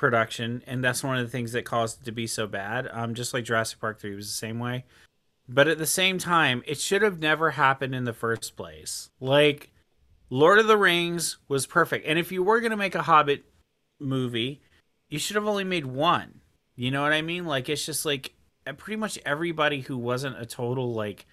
production, 0.00 0.64
and 0.66 0.82
that's 0.82 1.04
one 1.04 1.18
of 1.18 1.24
the 1.24 1.30
things 1.30 1.52
that 1.52 1.64
caused 1.64 2.00
it 2.00 2.04
to 2.06 2.12
be 2.12 2.26
so 2.26 2.46
bad. 2.46 2.88
Um, 2.90 3.14
just 3.14 3.32
like 3.32 3.44
Jurassic 3.44 3.78
Park 3.78 4.00
three 4.00 4.16
was 4.16 4.26
the 4.26 4.32
same 4.32 4.58
way. 4.58 4.84
But 5.48 5.68
at 5.68 5.78
the 5.78 5.86
same 5.86 6.18
time, 6.18 6.62
it 6.66 6.80
should 6.80 7.02
have 7.02 7.20
never 7.20 7.50
happened 7.50 7.94
in 7.94 8.04
the 8.04 8.12
first 8.12 8.56
place. 8.56 9.10
Like, 9.20 9.70
Lord 10.30 10.58
of 10.58 10.66
the 10.66 10.78
Rings 10.78 11.38
was 11.48 11.66
perfect, 11.66 12.06
and 12.06 12.18
if 12.18 12.32
you 12.32 12.42
were 12.42 12.60
gonna 12.60 12.76
make 12.76 12.94
a 12.94 13.02
Hobbit 13.02 13.44
movie, 14.00 14.62
you 15.08 15.18
should 15.18 15.36
have 15.36 15.46
only 15.46 15.64
made 15.64 15.86
one. 15.86 16.40
You 16.74 16.90
know 16.90 17.02
what 17.02 17.12
I 17.12 17.20
mean? 17.22 17.44
Like, 17.44 17.68
it's 17.68 17.84
just 17.84 18.06
like 18.06 18.32
pretty 18.78 18.96
much 18.96 19.18
everybody 19.26 19.80
who 19.80 19.98
wasn't 19.98 20.40
a 20.40 20.46
total 20.46 20.94
like, 20.94 21.26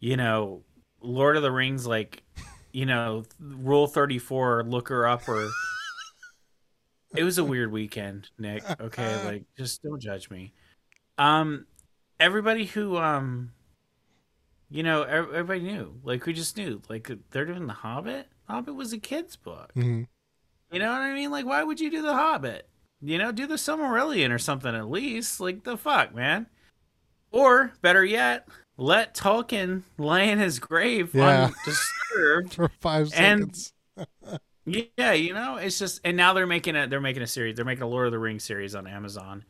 you 0.00 0.16
know, 0.16 0.64
Lord 1.00 1.36
of 1.36 1.42
the 1.42 1.52
Rings, 1.52 1.86
like, 1.86 2.24
you 2.72 2.86
know, 2.86 3.24
Rule 3.38 3.86
34 3.86 4.64
looker 4.64 5.06
upper. 5.06 5.48
It 7.14 7.24
was 7.24 7.38
a 7.38 7.44
weird 7.44 7.72
weekend, 7.72 8.30
Nick. 8.38 8.62
Okay, 8.80 9.24
like, 9.24 9.44
just 9.56 9.82
don't 9.82 10.00
judge 10.00 10.30
me. 10.30 10.52
Um, 11.18 11.66
everybody 12.18 12.64
who, 12.66 12.96
um, 12.96 13.52
you 14.70 14.82
know, 14.82 15.02
everybody 15.02 15.60
knew. 15.60 15.98
Like, 16.04 16.24
we 16.26 16.32
just 16.32 16.56
knew. 16.56 16.80
Like, 16.88 17.10
they're 17.30 17.44
doing 17.44 17.66
The 17.66 17.72
Hobbit. 17.72 18.28
Hobbit 18.48 18.74
was 18.74 18.92
a 18.92 18.98
kid's 18.98 19.36
book. 19.36 19.70
hmm 19.74 20.02
You 20.70 20.78
know 20.78 20.90
what 20.90 21.00
I 21.02 21.12
mean? 21.14 21.30
Like, 21.30 21.46
why 21.46 21.62
would 21.64 21.80
you 21.80 21.90
do 21.90 22.02
The 22.02 22.14
Hobbit? 22.14 22.68
You 23.02 23.18
know, 23.18 23.32
do 23.32 23.46
the 23.46 23.54
Silmarillion 23.54 24.30
or 24.30 24.38
something 24.38 24.74
at 24.74 24.90
least. 24.90 25.40
Like, 25.40 25.64
the 25.64 25.76
fuck, 25.76 26.14
man. 26.14 26.46
Or, 27.32 27.72
better 27.82 28.04
yet, 28.04 28.46
let 28.76 29.14
Tolkien 29.14 29.82
lay 29.98 30.30
in 30.30 30.38
his 30.38 30.58
grave 30.58 31.14
Yeah. 31.14 31.50
undisturbed. 31.66 32.54
For 32.54 32.70
five 32.80 33.10
And- 33.14 33.56
seconds. 33.56 33.72
yeah, 34.64 35.12
you 35.12 35.34
know, 35.34 35.56
it's 35.56 35.78
just, 35.78 36.00
and 36.04 36.16
now 36.16 36.32
they're 36.32 36.46
making 36.46 36.76
a, 36.76 36.86
they're 36.86 37.00
making 37.00 37.22
a 37.22 37.26
series. 37.26 37.56
They're 37.56 37.64
making 37.64 37.82
a 37.82 37.88
Lord 37.88 38.06
of 38.06 38.12
the 38.12 38.18
Rings 38.18 38.44
series 38.44 38.74
on 38.74 38.86
Amazon, 38.86 39.44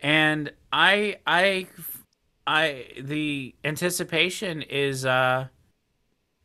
and 0.00 0.52
I, 0.72 1.18
I, 1.26 1.66
I, 2.46 2.86
the 3.00 3.54
anticipation 3.64 4.62
is 4.62 5.04
uh 5.04 5.48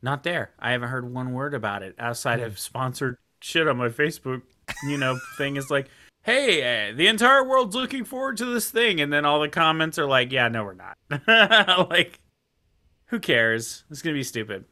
not 0.02 0.24
there. 0.24 0.50
I 0.58 0.72
haven't 0.72 0.88
heard 0.88 1.12
one 1.12 1.32
word 1.32 1.54
about 1.54 1.82
it 1.82 1.94
outside 1.98 2.40
of 2.40 2.58
sponsored 2.58 3.18
shit 3.40 3.68
on 3.68 3.76
my 3.76 3.88
Facebook, 3.88 4.42
you 4.84 4.98
know, 4.98 5.18
thing 5.38 5.56
is 5.56 5.70
like, 5.70 5.88
hey, 6.22 6.90
uh, 6.90 6.94
the 6.94 7.06
entire 7.06 7.44
world's 7.44 7.76
looking 7.76 8.04
forward 8.04 8.36
to 8.38 8.44
this 8.46 8.70
thing, 8.70 9.00
and 9.00 9.12
then 9.12 9.24
all 9.24 9.40
the 9.40 9.48
comments 9.48 9.98
are 9.98 10.06
like, 10.06 10.32
yeah, 10.32 10.48
no, 10.48 10.64
we're 10.64 10.74
not. 10.74 10.98
like, 11.90 12.20
who 13.06 13.20
cares? 13.20 13.84
It's 13.90 14.02
gonna 14.02 14.14
be 14.14 14.22
stupid. 14.22 14.64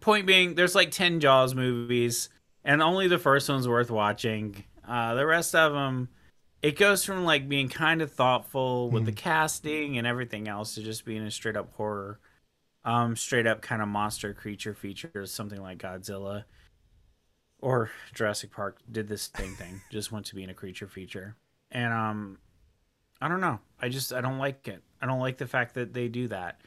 Point 0.00 0.26
being, 0.26 0.54
there's 0.54 0.74
like 0.74 0.90
ten 0.90 1.20
Jaws 1.20 1.54
movies, 1.54 2.28
and 2.64 2.82
only 2.82 3.08
the 3.08 3.18
first 3.18 3.48
one's 3.48 3.68
worth 3.68 3.90
watching. 3.90 4.64
Uh, 4.86 5.14
the 5.14 5.26
rest 5.26 5.54
of 5.54 5.72
them, 5.72 6.08
it 6.62 6.78
goes 6.78 7.04
from 7.04 7.24
like 7.24 7.48
being 7.48 7.68
kind 7.68 8.02
of 8.02 8.12
thoughtful 8.12 8.90
with 8.90 9.06
the 9.06 9.12
casting 9.12 9.98
and 9.98 10.06
everything 10.06 10.48
else 10.48 10.74
to 10.74 10.82
just 10.82 11.04
being 11.04 11.22
a 11.22 11.30
straight 11.30 11.56
up 11.56 11.72
horror, 11.74 12.18
um, 12.84 13.16
straight 13.16 13.46
up 13.46 13.62
kind 13.62 13.82
of 13.82 13.88
monster 13.88 14.34
creature 14.34 14.74
feature, 14.74 15.26
something 15.26 15.60
like 15.60 15.78
Godzilla 15.78 16.44
or 17.60 17.90
Jurassic 18.14 18.50
Park 18.52 18.78
did 18.90 19.08
this 19.08 19.30
same 19.36 19.54
thing, 19.54 19.80
just 19.90 20.12
went 20.12 20.26
to 20.26 20.34
being 20.34 20.50
a 20.50 20.54
creature 20.54 20.88
feature. 20.88 21.36
And 21.70 21.92
um 21.92 22.38
I 23.20 23.28
don't 23.28 23.40
know. 23.40 23.60
I 23.80 23.90
just 23.90 24.12
I 24.12 24.20
don't 24.20 24.38
like 24.38 24.66
it. 24.66 24.82
I 25.00 25.06
don't 25.06 25.20
like 25.20 25.36
the 25.36 25.46
fact 25.46 25.74
that 25.74 25.92
they 25.92 26.08
do 26.08 26.28
that. 26.28 26.60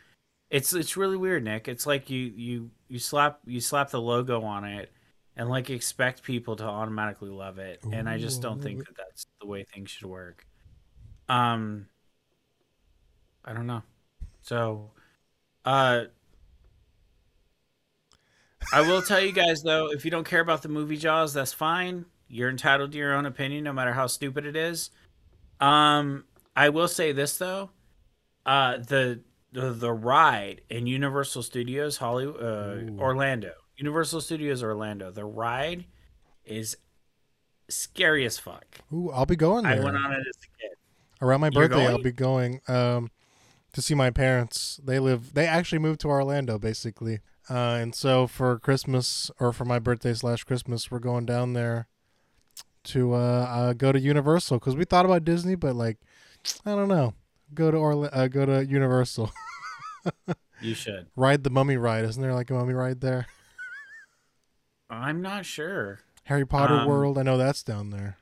It's 0.49 0.73
it's 0.73 0.95
really 0.95 1.17
weird, 1.17 1.43
Nick. 1.43 1.67
It's 1.67 1.87
like 1.87 2.09
you 2.09 2.31
you 2.35 2.71
you 2.87 2.99
slap 2.99 3.39
you 3.45 3.59
slap 3.59 3.89
the 3.89 4.01
logo 4.01 4.43
on 4.43 4.65
it 4.65 4.91
and 5.35 5.49
like 5.49 5.69
expect 5.69 6.23
people 6.23 6.55
to 6.57 6.63
automatically 6.63 7.29
love 7.29 7.57
it. 7.59 7.83
And 7.91 8.07
I 8.07 8.17
just 8.17 8.41
don't 8.41 8.61
think 8.61 8.85
that 8.85 8.95
that's 8.95 9.25
the 9.41 9.47
way 9.47 9.63
things 9.63 9.89
should 9.89 10.07
work. 10.07 10.45
Um 11.29 11.87
I 13.43 13.53
don't 13.53 13.67
know. 13.67 13.83
So 14.41 14.91
uh 15.65 16.05
I 18.71 18.81
will 18.81 19.01
tell 19.01 19.19
you 19.19 19.31
guys 19.31 19.63
though, 19.63 19.91
if 19.91 20.05
you 20.05 20.11
don't 20.11 20.27
care 20.27 20.39
about 20.41 20.61
the 20.61 20.69
movie 20.69 20.97
Jaws, 20.97 21.33
that's 21.33 21.53
fine. 21.53 22.05
You're 22.27 22.49
entitled 22.49 22.91
to 22.93 22.97
your 22.97 23.13
own 23.13 23.25
opinion, 23.25 23.63
no 23.63 23.73
matter 23.73 23.93
how 23.93 24.07
stupid 24.07 24.45
it 24.45 24.55
is. 24.55 24.89
Um, 25.59 26.25
I 26.55 26.69
will 26.69 26.87
say 26.87 27.11
this 27.11 27.37
though, 27.37 27.69
uh, 28.45 28.77
the 28.77 29.21
the, 29.51 29.71
the 29.71 29.91
ride 29.91 30.61
in 30.69 30.87
Universal 30.87 31.43
Studios 31.43 31.97
Hollywood, 31.97 32.41
uh, 32.41 32.91
Ooh. 32.91 32.97
Orlando, 32.99 33.51
Universal 33.83 34.21
Studios 34.21 34.63
Orlando, 34.63 35.11
the 35.11 35.25
ride 35.25 35.83
is 36.45 36.77
scary 37.67 38.25
as 38.25 38.37
fuck. 38.37 38.63
Ooh, 38.93 39.11
I'll 39.11 39.25
be 39.25 39.35
going 39.35 39.63
there. 39.63 39.73
I 39.73 39.83
went 39.83 39.97
on 39.97 40.13
it 40.13 40.19
as 40.19 40.37
a 40.37 40.57
kid. 40.57 40.77
Around 41.21 41.41
my 41.41 41.49
You're 41.51 41.67
birthday, 41.67 41.87
I'll 41.87 42.01
be 42.01 42.13
going. 42.13 42.61
Um, 42.69 43.11
to 43.73 43.81
see 43.81 43.93
my 43.93 44.09
parents. 44.09 44.79
They 44.81 44.99
live. 44.99 45.33
They 45.33 45.45
actually 45.45 45.79
moved 45.79 45.99
to 46.01 46.07
Orlando, 46.07 46.57
basically. 46.57 47.19
Uh, 47.49 47.77
and 47.81 47.93
so 47.93 48.25
for 48.25 48.57
Christmas 48.57 49.29
or 49.37 49.51
for 49.51 49.65
my 49.65 49.79
birthday 49.79 50.13
slash 50.13 50.45
Christmas, 50.45 50.89
we're 50.89 50.99
going 50.99 51.25
down 51.25 51.51
there 51.51 51.89
to 52.85 53.13
uh, 53.13 53.17
uh 53.17 53.73
go 53.73 53.91
to 53.91 53.99
Universal 53.99 54.59
because 54.59 54.77
we 54.77 54.85
thought 54.85 55.03
about 55.03 55.25
Disney, 55.25 55.55
but 55.55 55.75
like 55.75 55.97
I 56.65 56.71
don't 56.71 56.87
know, 56.87 57.15
go 57.53 57.69
to 57.69 57.75
Orla- 57.75 58.11
uh, 58.13 58.29
go 58.29 58.45
to 58.45 58.65
Universal, 58.65 59.29
You 60.61 60.73
should. 60.73 61.07
ride 61.17 61.43
the 61.43 61.49
Mummy 61.49 61.75
ride. 61.75 62.05
Isn't 62.05 62.21
there 62.21 62.33
like 62.33 62.49
a 62.49 62.53
Mummy 62.53 62.73
ride 62.73 63.01
there? 63.01 63.27
I'm 64.93 65.21
not 65.21 65.45
sure. 65.45 65.99
Harry 66.25 66.45
Potter 66.45 66.75
Um, 66.75 66.87
World. 66.87 67.17
I 67.17 67.23
know 67.23 67.37
that's 67.37 67.63
down 67.63 67.89
there. 67.89 68.17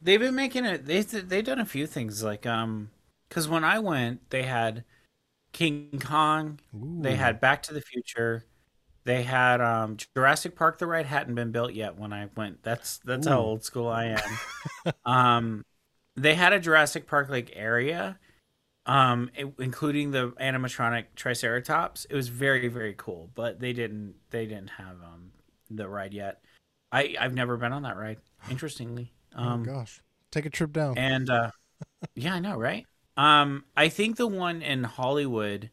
They've 0.00 0.20
been 0.20 0.34
making 0.34 0.64
it. 0.64 0.86
They 0.86 1.00
they've 1.02 1.44
done 1.44 1.58
a 1.58 1.64
few 1.66 1.86
things 1.86 2.22
like 2.22 2.46
um, 2.46 2.90
because 3.28 3.48
when 3.48 3.64
I 3.64 3.78
went, 3.80 4.30
they 4.30 4.42
had 4.44 4.84
King 5.52 6.00
Kong. 6.04 6.60
They 7.02 7.16
had 7.16 7.40
Back 7.40 7.62
to 7.64 7.74
the 7.74 7.80
Future. 7.80 8.44
They 9.04 9.22
had 9.24 9.60
um 9.60 9.96
Jurassic 10.14 10.54
Park. 10.56 10.78
The 10.78 10.86
ride 10.86 11.06
hadn't 11.06 11.34
been 11.34 11.52
built 11.52 11.72
yet 11.72 11.98
when 11.98 12.12
I 12.12 12.28
went. 12.36 12.62
That's 12.62 12.98
that's 12.98 13.26
how 13.26 13.40
old 13.40 13.64
school 13.64 13.88
I 13.88 14.16
am. 14.86 14.92
um, 15.06 15.64
they 16.16 16.34
had 16.34 16.52
a 16.52 16.60
Jurassic 16.60 17.06
Park 17.06 17.28
like 17.30 17.52
area, 17.56 18.18
um, 18.86 19.30
it- 19.36 19.54
including 19.58 20.12
the 20.12 20.30
animatronic 20.32 21.06
Triceratops. 21.16 22.06
It 22.10 22.14
was 22.14 22.28
very 22.28 22.68
very 22.68 22.94
cool, 22.96 23.30
but 23.34 23.60
they 23.60 23.72
didn't 23.72 24.14
they 24.30 24.46
didn't 24.46 24.70
have 24.70 24.96
um 25.02 25.32
the 25.70 25.88
ride 25.88 26.14
yet. 26.14 26.42
I 26.92 27.14
I've 27.20 27.34
never 27.34 27.56
been 27.56 27.72
on 27.72 27.82
that 27.82 27.96
ride. 27.96 28.18
Interestingly, 28.50 29.12
um, 29.34 29.62
oh 29.62 29.64
gosh, 29.64 30.00
take 30.30 30.46
a 30.46 30.50
trip 30.50 30.72
down. 30.72 30.96
and 30.98 31.28
uh 31.30 31.50
yeah, 32.14 32.34
I 32.34 32.40
know, 32.40 32.56
right? 32.56 32.86
Um 33.16 33.64
I 33.76 33.88
think 33.88 34.16
the 34.16 34.26
one 34.26 34.62
in 34.62 34.84
Hollywood 34.84 35.70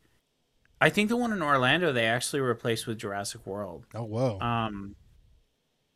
I 0.81 0.89
think 0.89 1.09
the 1.09 1.15
one 1.17 1.31
in 1.31 1.41
Orlando 1.41 1.91
they 1.93 2.05
actually 2.05 2.41
replaced 2.41 2.85
with 2.85 2.97
Jurassic 2.99 3.45
World. 3.45 3.85
oh 3.95 4.03
whoa. 4.03 4.39
Um 4.39 4.95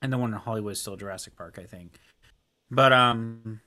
and 0.02 0.14
the 0.14 0.18
one 0.18 0.34
in 0.34 0.40
Hollywood 0.40 0.74
is 0.74 0.82
still 0.82 0.96
Jurassic 0.96 1.36
Park, 1.36 1.60
I 1.62 1.66
think. 1.66 2.00
But 2.72 2.94
um 2.94 3.62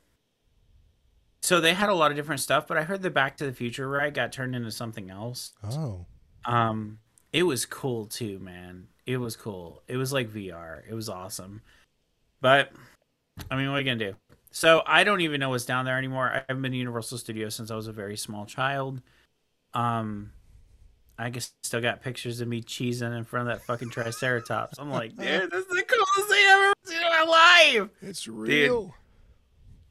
so 1.43 1.61
they 1.61 1.75
had 1.75 1.89
a 1.89 1.95
lot 1.95 2.13
of 2.13 2.17
different 2.17 2.41
stuff, 2.41 2.69
but 2.69 2.79
I 2.79 2.85
heard 2.85 3.03
the 3.03 3.11
Back 3.11 3.37
to 3.39 3.47
the 3.47 3.53
Future 3.53 3.89
ride 3.89 4.15
got 4.15 4.33
turned 4.33 4.55
into 4.55 4.71
something 4.71 5.11
else. 5.11 5.53
oh. 5.65 6.07
Um 6.45 6.99
it 7.33 7.43
was 7.45 7.67
cool 7.67 8.07
too, 8.07 8.39
man. 8.39 8.89
It 9.07 9.17
was 9.17 9.37
cool. 9.37 9.83
It 9.89 9.97
was 9.97 10.13
like 10.13 10.29
VR. 10.29 10.83
It 10.89 10.95
was 10.95 11.09
awesome. 11.09 11.63
But 12.41 12.71
I 13.51 13.57
mean, 13.57 13.69
what 13.69 13.77
are 13.77 13.81
you 13.81 13.87
gonna 13.87 14.13
do? 14.13 14.17
So 14.51 14.83
I 14.87 15.05
don't 15.05 15.23
even 15.23 15.41
know 15.41 15.49
what's 15.49 15.65
down 15.65 15.85
there 15.85 15.97
anymore. 15.97 16.31
I 16.31 16.43
haven't 16.49 16.63
been 16.63 16.73
to 16.73 16.79
Universal 16.79 17.19
Studios 17.19 17.55
since 17.55 17.71
I 17.71 17.77
was 17.77 17.87
a 17.87 17.93
very 17.93 18.17
small 18.17 18.45
child. 18.45 19.01
Um, 19.75 20.33
I 21.19 21.31
guess 21.31 21.53
still 21.63 21.81
got 21.81 22.03
pictures 22.03 22.41
of 22.41 22.49
me 22.49 22.63
cheesing 22.63 23.17
in 23.17 23.25
front 23.25 23.49
of 23.49 23.55
that 23.55 23.65
fucking 23.65 23.91
Triceratops. 23.91 24.79
I'm 24.79 24.91
like, 24.91 25.11
dude, 25.17 25.51
this 25.51 25.65
is 25.65 25.69
the 25.69 25.83
coolest 25.83 26.31
thing 26.31 26.45
I've 26.49 26.63
ever 26.63 26.75
seen 26.85 26.99
in 26.99 27.09
my 27.09 27.25
life. 27.25 27.89
It's 28.03 28.29
real. 28.29 28.95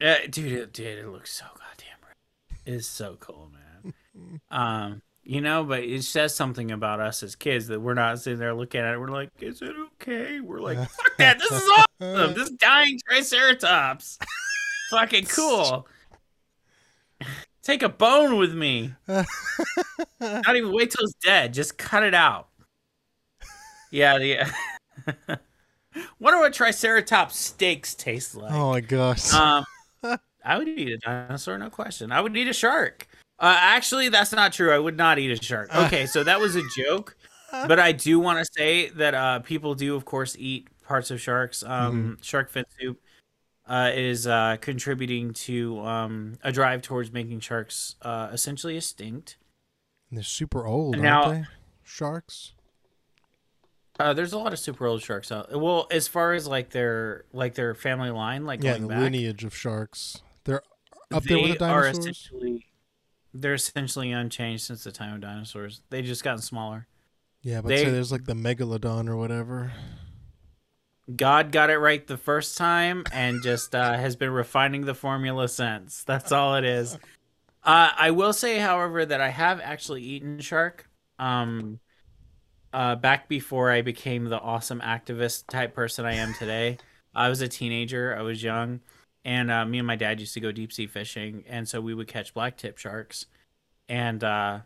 Yeah, 0.00 0.26
dude, 0.28 0.52
it, 0.52 0.72
dude, 0.72 0.98
it 0.98 1.08
looks 1.08 1.32
so 1.32 1.44
goddamn 1.46 1.96
real. 2.04 2.76
It's 2.76 2.86
so 2.86 3.16
cool, 3.18 3.50
man. 3.52 4.40
um, 4.50 5.02
you 5.24 5.40
know, 5.40 5.64
but 5.64 5.84
it 5.84 6.02
says 6.02 6.34
something 6.34 6.70
about 6.70 7.00
us 7.00 7.22
as 7.22 7.36
kids 7.36 7.68
that 7.68 7.80
we're 7.80 7.94
not 7.94 8.20
sitting 8.20 8.38
there 8.38 8.54
looking 8.54 8.80
at 8.80 8.94
it. 8.94 9.00
We're 9.00 9.08
like, 9.08 9.30
is 9.40 9.62
it 9.62 9.74
okay? 9.94 10.40
We're 10.40 10.60
like, 10.60 10.78
fuck 10.90 11.16
that. 11.18 11.38
This 11.38 11.50
is 11.50 11.70
awesome. 12.00 12.34
This 12.34 12.50
dying 12.50 12.98
Triceratops. 13.06 14.18
Fucking 14.90 15.26
cool. 15.30 15.86
Take 17.62 17.82
a 17.82 17.88
bone 17.88 18.36
with 18.38 18.54
me. 18.54 18.94
Not 19.06 19.26
even 20.56 20.72
wait 20.72 20.90
till 20.90 21.04
it's 21.04 21.14
dead. 21.24 21.54
Just 21.54 21.78
cut 21.78 22.02
it 22.02 22.14
out. 22.14 22.48
Yeah, 23.92 24.18
the. 24.18 24.50
Wonder 26.18 26.40
what 26.40 26.54
Triceratops 26.54 27.36
steaks 27.36 27.94
taste 27.94 28.34
like. 28.34 28.52
oh 28.52 28.70
my 28.72 28.80
gosh. 28.80 29.32
Um, 29.32 29.64
I 30.44 30.58
would 30.58 30.66
eat 30.66 30.88
a 30.88 30.98
dinosaur, 30.98 31.56
no 31.58 31.70
question. 31.70 32.10
I 32.10 32.20
would 32.20 32.36
eat 32.36 32.48
a 32.48 32.52
shark. 32.52 33.06
Uh, 33.42 33.56
actually, 33.58 34.08
that's 34.08 34.32
not 34.32 34.52
true. 34.52 34.72
I 34.72 34.78
would 34.78 34.96
not 34.96 35.18
eat 35.18 35.30
a 35.32 35.42
shark. 35.42 35.68
Okay, 35.74 36.06
so 36.06 36.22
that 36.22 36.40
was 36.40 36.54
a 36.56 36.62
joke, 36.76 37.16
but 37.50 37.80
I 37.80 37.90
do 37.92 38.18
want 38.20 38.38
to 38.38 38.44
say 38.56 38.88
that 38.90 39.14
uh, 39.14 39.40
people 39.40 39.74
do, 39.74 39.96
of 39.96 40.04
course, 40.04 40.36
eat 40.38 40.68
parts 40.86 41.10
of 41.10 41.20
sharks. 41.20 41.62
Um, 41.64 42.18
Shark 42.22 42.50
fin 42.50 42.64
soup 42.78 43.00
uh, 43.66 43.90
is 43.92 44.26
uh, 44.28 44.56
contributing 44.60 45.32
to 45.32 45.80
um, 45.80 46.38
a 46.44 46.52
drive 46.52 46.82
towards 46.82 47.12
making 47.12 47.40
sharks 47.40 47.96
uh, 48.02 48.28
essentially 48.32 48.76
extinct. 48.76 49.36
And 50.08 50.18
They're 50.18 50.22
super 50.24 50.64
old, 50.66 50.98
Now- 50.98 51.24
aren't 51.24 51.42
they? 51.42 51.48
Sharks. 51.84 52.52
Uh, 53.98 54.12
there's 54.14 54.32
a 54.32 54.38
lot 54.38 54.52
of 54.52 54.58
super 54.58 54.86
old 54.86 55.02
sharks 55.02 55.30
out. 55.30 55.52
Well, 55.58 55.86
as 55.90 56.08
far 56.08 56.32
as 56.32 56.46
like 56.46 56.70
their 56.70 57.24
like 57.32 57.54
their 57.54 57.74
family 57.74 58.10
line, 58.10 58.46
like 58.46 58.62
Yeah, 58.62 58.78
the 58.78 58.86
back, 58.86 58.98
lineage 59.00 59.44
of 59.44 59.54
sharks. 59.54 60.22
They're 60.44 60.62
up 61.12 61.22
there 61.24 61.38
with 61.38 61.58
the 61.58 61.66
are 61.66 61.86
essentially 61.86 62.66
they're 63.34 63.54
essentially 63.54 64.12
unchanged 64.12 64.64
since 64.64 64.84
the 64.84 64.92
time 64.92 65.14
of 65.14 65.20
dinosaurs. 65.20 65.82
They've 65.90 66.04
just 66.04 66.24
gotten 66.24 66.42
smaller. 66.42 66.86
Yeah, 67.42 67.60
but 67.60 67.68
they- 67.68 67.84
say 67.84 67.90
there's 67.90 68.12
like 68.12 68.24
the 68.24 68.34
megalodon 68.34 69.08
or 69.08 69.16
whatever. 69.16 69.72
God 71.16 71.50
got 71.50 71.68
it 71.68 71.78
right 71.78 72.06
the 72.06 72.16
first 72.16 72.56
time 72.56 73.04
and 73.12 73.42
just 73.42 73.74
uh, 73.74 73.94
has 73.94 74.14
been 74.14 74.30
refining 74.30 74.84
the 74.84 74.94
formula 74.94 75.48
since. 75.48 76.04
That's 76.04 76.30
all 76.30 76.54
it 76.54 76.64
is. 76.64 76.96
Uh, 77.64 77.90
I 77.96 78.12
will 78.12 78.32
say, 78.32 78.58
however, 78.58 79.04
that 79.04 79.20
I 79.20 79.28
have 79.28 79.60
actually 79.60 80.02
eaten 80.02 80.38
shark. 80.38 80.88
Um, 81.18 81.80
uh, 82.72 82.94
back 82.96 83.28
before 83.28 83.70
I 83.70 83.82
became 83.82 84.24
the 84.26 84.38
awesome 84.40 84.80
activist 84.80 85.48
type 85.48 85.74
person 85.74 86.04
I 86.04 86.14
am 86.14 86.34
today, 86.34 86.78
I 87.14 87.28
was 87.28 87.40
a 87.40 87.48
teenager. 87.48 88.16
I 88.16 88.22
was 88.22 88.42
young, 88.42 88.80
and 89.24 89.50
uh, 89.50 89.64
me 89.64 89.78
and 89.78 89.86
my 89.86 89.96
dad 89.96 90.20
used 90.20 90.34
to 90.34 90.40
go 90.40 90.52
deep 90.52 90.72
sea 90.72 90.86
fishing, 90.86 91.44
and 91.48 91.68
so 91.68 91.80
we 91.80 91.94
would 91.94 92.08
catch 92.08 92.34
black 92.34 92.56
tip 92.56 92.78
sharks, 92.78 93.26
and 93.88 94.22
uh, 94.24 94.60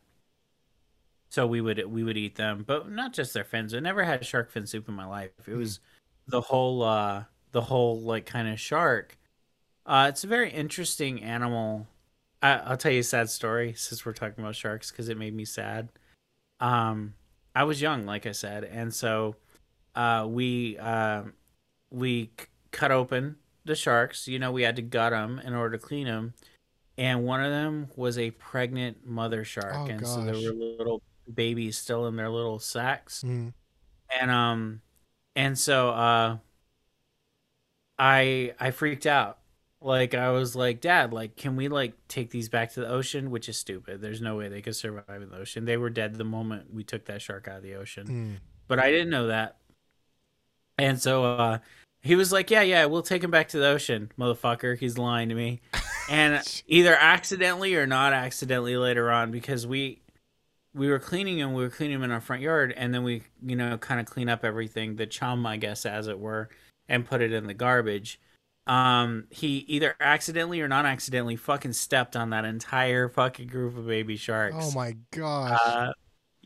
so 1.29 1.47
we 1.47 1.61
would 1.61 1.85
we 1.87 2.03
would 2.03 2.17
eat 2.17 2.37
them, 2.37 2.65
but 2.67 2.91
not 2.91 3.13
just 3.13 3.35
their 3.35 3.45
fins. 3.45 3.75
I 3.75 3.81
never 3.81 4.05
had 4.05 4.25
shark 4.25 4.51
fin 4.51 4.67
soup 4.67 4.89
in 4.89 4.95
my 4.95 5.07
life. 5.07 5.31
It 5.47 5.55
was 5.55 5.81
the 6.27 6.41
whole 6.41 6.83
uh, 6.83 7.25
the 7.53 7.63
whole 7.63 8.01
like 8.01 8.27
kind 8.27 8.49
of 8.49 8.59
shark. 8.61 9.19
Uh, 9.85 10.07
it's 10.09 10.25
a 10.25 10.29
very 10.29 10.51
interesting 10.51 11.23
animal. 11.23 11.87
I, 12.43 12.55
I'll 12.59 12.77
tell 12.77 12.93
you 12.93 13.01
a 13.01 13.05
sad 13.05 13.31
story 13.31 13.75
since 13.75 14.05
we're 14.05 14.13
talking 14.13 14.43
about 14.43 14.57
sharks 14.57 14.91
because 14.91 15.09
it 15.09 15.19
made 15.19 15.35
me 15.35 15.45
sad. 15.45 15.91
Um, 16.61 17.15
I 17.55 17.65
was 17.65 17.81
young, 17.81 18.07
like 18.07 18.27
I 18.27 18.33
said, 18.33 18.65
and 18.65 18.95
so 18.95 19.37
uh, 19.95 20.27
we 20.29 20.79
uh, 20.79 21.23
we 21.91 22.31
c- 22.39 22.47
cut 22.71 22.91
open 22.91 23.37
the 23.67 23.75
sharks. 23.75 24.27
You 24.29 24.39
know, 24.39 24.53
we 24.53 24.63
had 24.63 24.77
to 24.77 24.83
gut 24.83 25.13
them 25.13 25.41
in 25.45 25.55
order 25.55 25.77
to 25.77 25.83
clean 25.85 26.07
them, 26.07 26.35
and 26.97 27.25
one 27.25 27.43
of 27.45 27.51
them 27.51 27.89
was 27.97 28.17
a 28.19 28.31
pregnant 28.33 29.07
mother 29.07 29.45
shark, 29.45 29.75
Oh, 29.75 29.87
and 29.87 30.07
so 30.07 30.25
there 30.25 30.35
were 30.35 30.53
little 30.53 31.03
babies 31.33 31.77
still 31.77 32.07
in 32.07 32.17
their 32.17 32.31
little 32.31 32.59
sacks. 32.59 33.23
Mm. 33.27 33.53
and 34.21 34.31
um 34.31 34.81
and 35.35 35.59
so 35.59 35.91
uh 35.91 36.37
i 37.99 38.55
i 38.61 38.71
freaked 38.71 39.07
out. 39.07 39.39
Like 39.81 40.15
i 40.15 40.31
was 40.31 40.57
like 40.57 40.81
dad 40.81 41.13
like 41.13 41.37
can 41.37 41.55
we 41.55 41.69
like 41.69 41.95
take 42.09 42.31
these 42.31 42.49
back 42.49 42.73
to 42.75 42.81
the 42.81 42.89
ocean? 42.89 43.31
Which 43.31 43.49
is 43.49 43.59
stupid. 43.59 44.01
There's 44.01 44.21
no 44.21 44.37
way 44.37 44.49
they 44.49 44.63
could 44.63 44.77
survive 44.77 45.23
in 45.23 45.29
the 45.31 45.37
ocean. 45.37 45.65
They 45.65 45.77
were 45.77 45.91
dead 45.91 46.15
the 46.15 46.25
moment 46.25 46.73
we 46.73 46.83
took 46.85 47.05
that 47.07 47.21
shark 47.23 47.47
out 47.49 47.59
of 47.59 47.63
the 47.63 47.75
ocean. 47.75 48.07
Mm. 48.07 48.37
but 48.69 48.79
i 48.79 48.91
didn't 48.91 49.11
know 49.11 49.27
that. 49.29 49.57
And 50.79 51.01
so 51.01 51.25
uh 51.25 51.59
he 52.07 52.15
was 52.15 52.33
like 52.33 52.51
yeah 52.51 52.63
yeah 52.63 52.85
we'll 52.87 53.03
take 53.03 53.23
him 53.23 53.31
back 53.31 53.49
to 53.49 53.59
the 53.59 53.67
ocean 53.67 54.11
motherfucker. 54.19 54.79
He's 54.79 54.99
lying 54.99 55.29
to 55.29 55.35
me. 55.35 55.61
And 56.09 56.41
either 56.69 56.95
accidentally 56.95 57.75
or 57.75 57.85
not 57.85 58.13
accidentally 58.13 58.77
later 58.77 59.11
on 59.11 59.33
because 59.33 59.67
we 59.67 60.03
we 60.73 60.89
were 60.89 61.01
cleaning 61.01 61.39
him 61.39 61.53
we 61.53 61.65
were 61.65 61.69
cleaning 61.69 61.97
him 61.97 62.05
in 62.05 62.13
our 62.13 62.21
front 62.21 62.43
yard 62.43 62.73
and 62.77 62.95
then 62.95 63.03
we 63.03 63.23
you 63.45 63.57
know 63.57 63.77
kind 63.77 63.99
of 63.99 64.07
clean 64.07 64.29
up 64.29 64.45
everything 64.45 64.95
the 64.95 65.07
chum 65.07 65.45
i 65.45 65.57
guess 65.57 65.85
as 65.85 66.07
it 66.07 66.21
were 66.21 66.49
and 66.89 67.05
put 67.05 67.23
it 67.23 67.33
in 67.33 67.49
the 67.49 67.55
garbage. 67.55 68.21
Um 68.69 69.27
he 69.31 69.65
either 69.67 69.97
accidentally 70.01 70.61
or 70.61 70.69
not 70.69 70.87
accidentally 70.87 71.35
fucking 71.35 71.73
stepped 71.73 72.15
on 72.15 72.31
that 72.31 72.45
entire 72.45 73.09
fucking 73.09 73.49
group 73.49 73.77
of 73.77 73.89
baby 73.89 74.17
sharks. 74.17 74.57
Oh 74.61 74.71
my 74.73 74.97
gosh. 75.11 75.59
uh, 75.65 75.93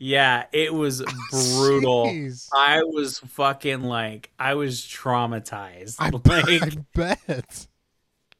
yeah 0.03 0.45
it 0.51 0.73
was 0.73 1.01
brutal 1.31 2.07
Jeez. 2.07 2.49
i 2.55 2.81
was 2.81 3.19
fucking 3.19 3.83
like 3.83 4.31
i 4.39 4.55
was 4.55 4.81
traumatized 4.81 5.97
I, 5.99 6.09
like 6.49 6.63
I 6.63 6.71
bet. 6.95 7.67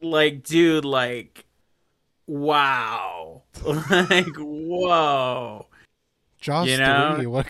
like 0.02 0.44
dude 0.44 0.86
like 0.86 1.46
wow 2.26 3.44
like 3.66 4.26
whoa 4.38 5.68
Jaws 6.40 6.68
You 6.68 6.78
know? 6.78 7.14
three. 7.18 7.28
What? 7.28 7.46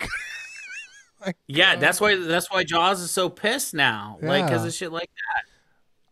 My 1.24 1.32
yeah 1.46 1.74
God. 1.76 1.82
that's 1.82 1.98
why 1.98 2.16
that's 2.16 2.50
why 2.50 2.64
jaws 2.64 3.00
is 3.00 3.10
so 3.10 3.30
pissed 3.30 3.72
now 3.72 4.18
like 4.20 4.44
because 4.44 4.66
of 4.66 4.74
shit 4.74 4.92
like 4.92 5.08
that. 5.08 5.44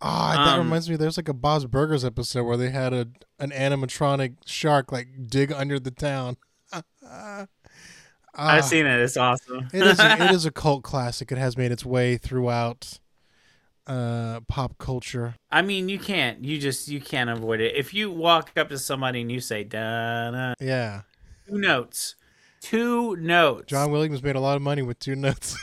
Oh, 0.01 0.31
that 0.33 0.55
Um, 0.59 0.61
reminds 0.61 0.89
me. 0.89 0.97
There's 0.97 1.19
like 1.19 1.29
a 1.29 1.35
Bob's 1.35 1.67
Burgers 1.67 2.07
episode 2.07 2.45
where 2.45 2.57
they 2.57 2.71
had 2.71 2.95
a 2.95 3.09
an 3.39 3.51
animatronic 3.51 4.37
shark 4.47 4.91
like 4.91 5.09
dig 5.27 5.53
under 5.53 5.79
the 5.79 5.91
town. 5.91 6.39
Ah, 8.35 8.55
I've 8.55 8.65
seen 8.65 8.87
it. 8.87 9.01
It's 9.01 9.17
awesome. 9.17 9.69
it 9.73 9.83
is 9.87 9.99
a, 9.99 10.13
it 10.25 10.31
is 10.35 10.45
a 10.47 10.51
cult 10.51 10.83
classic. 10.83 11.33
It 11.33 11.39
has 11.39 11.57
made 11.57 11.73
its 11.73 11.85
way 11.85 12.17
throughout 12.17 12.99
uh, 13.87 14.41
pop 14.49 14.79
culture. 14.79 15.35
I 15.51 15.63
mean, 15.63 15.89
you 15.89 15.99
can't. 15.99 16.45
You 16.45 16.59
just 16.59 16.89
you 16.89 17.01
can't 17.01 17.29
avoid 17.31 17.61
it. 17.61 17.75
If 17.77 17.93
you 17.93 18.11
walk 18.11 18.53
up 18.57 18.69
to 18.69 18.79
somebody 18.79 19.21
and 19.21 19.31
you 19.33 19.41
say 19.41 19.65
"da 19.65 20.31
da," 20.31 20.55
Yeah, 20.61 21.03
two 21.49 21.59
notes, 21.59 22.15
two 22.61 23.17
notes. 23.17 23.67
John 23.67 23.91
Williams 23.91 24.23
made 24.23 24.37
a 24.37 24.41
lot 24.41 24.57
of 24.57 24.63
money 24.63 24.83
with 24.83 24.99
two 24.99 25.17
notes. 25.17 25.57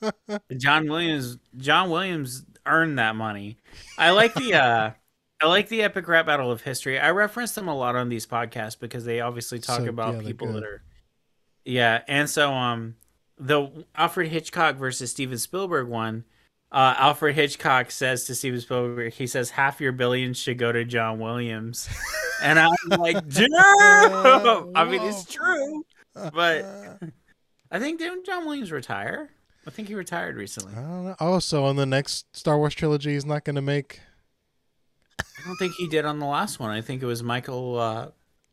John 0.56 0.88
Williams. 0.88 1.38
John 1.56 1.90
Williams 1.90 2.44
earned 2.64 2.98
that 2.98 3.16
money. 3.16 3.58
I 3.98 4.10
like 4.10 4.34
the. 4.34 4.54
uh 4.54 4.90
I 5.42 5.48
like 5.48 5.68
the 5.68 5.82
epic 5.82 6.08
rap 6.08 6.24
battle 6.24 6.50
of 6.50 6.62
history. 6.62 6.98
I 6.98 7.10
reference 7.10 7.52
them 7.54 7.68
a 7.68 7.76
lot 7.76 7.94
on 7.94 8.08
these 8.08 8.24
podcasts 8.24 8.78
because 8.80 9.04
they 9.04 9.20
obviously 9.20 9.58
talk 9.58 9.80
So, 9.80 9.86
about 9.86 10.14
yeah, 10.14 10.22
people 10.22 10.50
that 10.54 10.62
are. 10.64 10.82
Yeah, 11.66 12.02
and 12.06 12.30
so 12.30 12.52
um, 12.52 12.94
the 13.38 13.84
Alfred 13.96 14.28
Hitchcock 14.28 14.76
versus 14.76 15.10
Steven 15.10 15.36
Spielberg 15.36 15.88
one. 15.88 16.24
Uh, 16.70 16.94
Alfred 16.96 17.34
Hitchcock 17.34 17.90
says 17.90 18.24
to 18.24 18.34
Steven 18.34 18.60
Spielberg, 18.60 19.12
he 19.12 19.26
says 19.26 19.50
half 19.50 19.80
your 19.80 19.92
billions 19.92 20.38
should 20.38 20.58
go 20.58 20.70
to 20.70 20.84
John 20.84 21.18
Williams, 21.18 21.88
and 22.42 22.58
I'm 22.58 22.70
like, 22.88 23.26
damn. 23.28 24.76
I 24.76 24.84
mean, 24.88 25.02
it's 25.02 25.24
true, 25.24 25.84
but 26.14 27.00
I 27.70 27.78
think 27.80 27.98
didn't 27.98 28.26
John 28.26 28.46
Williams 28.46 28.70
retire? 28.70 29.30
I 29.66 29.70
think 29.70 29.88
he 29.88 29.96
retired 29.96 30.36
recently. 30.36 30.72
I 30.72 30.80
don't 30.82 31.04
know. 31.04 31.16
Oh, 31.18 31.38
so 31.40 31.64
on 31.64 31.74
the 31.74 31.86
next 31.86 32.36
Star 32.36 32.56
Wars 32.58 32.74
trilogy, 32.74 33.14
he's 33.14 33.26
not 33.26 33.44
going 33.44 33.56
to 33.56 33.62
make. 33.62 34.00
I 35.18 35.24
don't 35.44 35.56
think 35.56 35.72
he 35.74 35.88
did 35.88 36.04
on 36.04 36.20
the 36.20 36.26
last 36.26 36.60
one. 36.60 36.70
I 36.70 36.80
think 36.80 37.02
it 37.02 37.06
was 37.06 37.24
Michael. 37.24 37.78
Uh, 37.78 38.08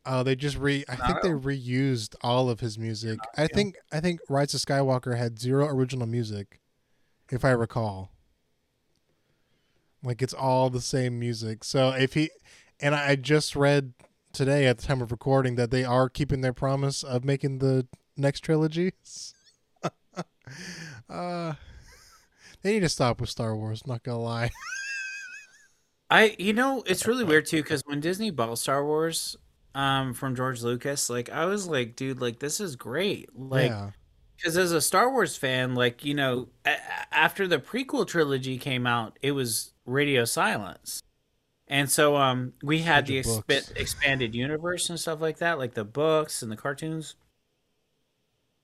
Oh, 0.06 0.22
they 0.22 0.36
just 0.36 0.58
re. 0.58 0.84
I 0.88 0.96
think 0.96 1.22
they 1.22 1.30
reused 1.30 2.14
all 2.20 2.50
of 2.50 2.60
his 2.60 2.78
music. 2.78 3.18
I 3.36 3.46
think. 3.46 3.76
I 3.90 4.00
think 4.00 4.20
Rise 4.28 4.52
of 4.54 4.60
Skywalker 4.60 5.16
had 5.16 5.38
zero 5.38 5.66
original 5.66 6.06
music, 6.06 6.60
if 7.30 7.44
I 7.44 7.50
recall. 7.50 8.10
Like 10.02 10.20
it's 10.20 10.34
all 10.34 10.68
the 10.68 10.82
same 10.82 11.18
music. 11.18 11.64
So 11.64 11.90
if 11.90 12.12
he, 12.12 12.30
and 12.78 12.94
I 12.94 13.16
just 13.16 13.56
read 13.56 13.94
today 14.34 14.66
at 14.66 14.78
the 14.78 14.86
time 14.86 15.00
of 15.00 15.10
recording 15.10 15.54
that 15.54 15.70
they 15.70 15.84
are 15.84 16.10
keeping 16.10 16.42
their 16.42 16.52
promise 16.52 17.02
of 17.02 17.24
making 17.24 17.58
the 17.58 17.86
next 18.16 18.40
trilogy. 18.40 18.92
uh, 21.08 21.54
they 22.60 22.74
need 22.74 22.80
to 22.80 22.88
stop 22.90 23.20
with 23.20 23.30
Star 23.30 23.56
Wars. 23.56 23.86
Not 23.86 24.02
gonna 24.02 24.18
lie. 24.18 24.50
I 26.10 26.36
you 26.38 26.52
know 26.52 26.82
it's 26.86 27.06
really 27.06 27.24
weird 27.24 27.46
too 27.46 27.62
because 27.62 27.82
when 27.86 28.00
Disney 28.00 28.30
bought 28.30 28.58
Star 28.58 28.84
Wars 28.84 29.36
um 29.74 30.14
from 30.14 30.34
George 30.36 30.62
Lucas, 30.62 31.10
like 31.10 31.30
I 31.30 31.46
was 31.46 31.66
like, 31.66 31.96
dude, 31.96 32.20
like 32.20 32.38
this 32.38 32.60
is 32.60 32.76
great. 32.76 33.30
Like 33.36 33.70
yeah. 33.70 33.90
because 34.36 34.56
as 34.56 34.72
a 34.72 34.80
Star 34.80 35.10
Wars 35.10 35.36
fan, 35.36 35.74
like 35.74 36.04
you 36.04 36.14
know, 36.14 36.48
a- 36.64 37.14
after 37.14 37.46
the 37.46 37.58
prequel 37.58 38.06
trilogy 38.06 38.58
came 38.58 38.86
out, 38.86 39.18
it 39.22 39.32
was 39.32 39.72
radio 39.86 40.24
silence, 40.24 41.02
and 41.68 41.90
so 41.90 42.16
um 42.16 42.52
we 42.62 42.80
had 42.80 43.06
the 43.06 43.20
exp- 43.20 43.72
expanded 43.76 44.34
universe 44.34 44.88
and 44.90 44.98
stuff 45.00 45.20
like 45.20 45.38
that, 45.38 45.58
like 45.58 45.74
the 45.74 45.84
books 45.84 46.42
and 46.42 46.50
the 46.52 46.56
cartoons. 46.56 47.16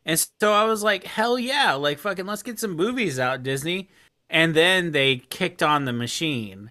And 0.05 0.19
so 0.41 0.53
I 0.53 0.65
was 0.65 0.83
like, 0.83 1.05
hell 1.05 1.39
yeah, 1.39 1.75
like 1.75 1.99
fucking 1.99 2.27
let's 2.27 2.43
get 2.43 2.59
some 2.59 2.73
movies 2.77 3.19
out, 3.19 3.43
Disney. 3.43 3.91
And 4.29 4.55
then 4.55 4.93
they 4.93 5.17
kicked 5.19 5.63
on 5.63 5.85
the 5.85 5.93
machine. 5.93 6.71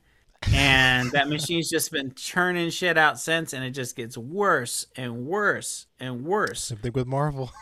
And 0.54 1.12
that 1.12 1.28
machine's 1.30 1.70
just 1.70 1.92
been 1.92 2.14
churning 2.16 2.70
shit 2.70 2.98
out 2.98 3.20
since, 3.20 3.54
and 3.54 3.64
it 3.64 3.72
just 3.72 3.96
gets 3.96 4.18
worse 4.18 4.88
and 4.96 5.26
worse 5.26 5.88
and 6.00 6.24
worse. 6.26 6.64
Same 6.64 6.78
thing 6.80 6.94
with 6.94 7.08
Marvel. 7.08 7.52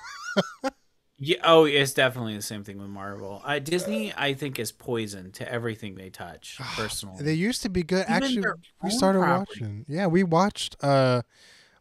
Yeah, 1.20 1.38
oh, 1.46 1.66
it's 1.66 1.94
definitely 1.94 2.36
the 2.36 2.44
same 2.44 2.64
thing 2.64 2.78
with 2.78 2.90
Marvel. 2.90 3.42
Uh, 3.44 3.58
Disney, 3.58 4.14
I 4.16 4.36
think, 4.36 4.60
is 4.60 4.72
poison 4.72 5.32
to 5.32 5.52
everything 5.52 5.96
they 5.96 6.12
touch. 6.12 6.58
Personally, 6.76 7.24
They 7.24 7.34
used 7.34 7.64
to 7.64 7.70
be 7.70 7.82
good. 7.82 8.06
Even 8.08 8.24
Actually, 8.24 8.46
we 8.84 8.92
started 8.92 9.20
property. 9.22 9.62
watching. 9.62 9.86
Yeah, 9.88 10.06
we 10.06 10.22
watched. 10.22 10.76
Uh, 10.80 11.24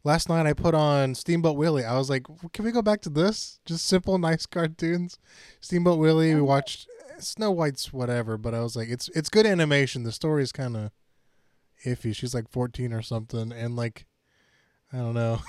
last 0.04 0.30
night 0.30 0.46
I 0.46 0.54
put 0.54 0.74
on 0.74 1.14
Steamboat 1.14 1.58
Willie. 1.58 1.84
I 1.84 1.98
was 1.98 2.08
like, 2.08 2.24
can 2.54 2.64
we 2.64 2.72
go 2.72 2.80
back 2.80 3.02
to 3.02 3.10
this? 3.10 3.60
Just 3.66 3.86
simple, 3.86 4.16
nice 4.16 4.46
cartoons. 4.46 5.18
Steamboat 5.60 5.98
Willie. 5.98 6.34
We 6.34 6.40
watched 6.40 6.88
Snow 7.20 7.50
White's 7.50 7.92
whatever, 7.92 8.36
but 8.36 8.54
I 8.54 8.60
was 8.60 8.76
like, 8.76 8.88
it's 8.88 9.08
it's 9.10 9.28
good 9.28 9.46
animation. 9.46 10.02
The 10.02 10.12
story's 10.12 10.52
kind 10.52 10.76
of 10.76 10.90
iffy. 11.84 12.14
She's 12.14 12.34
like 12.34 12.48
14 12.50 12.92
or 12.92 13.02
something, 13.02 13.52
and 13.52 13.76
like, 13.76 14.06
I 14.92 14.98
don't 14.98 15.14
know. 15.14 15.40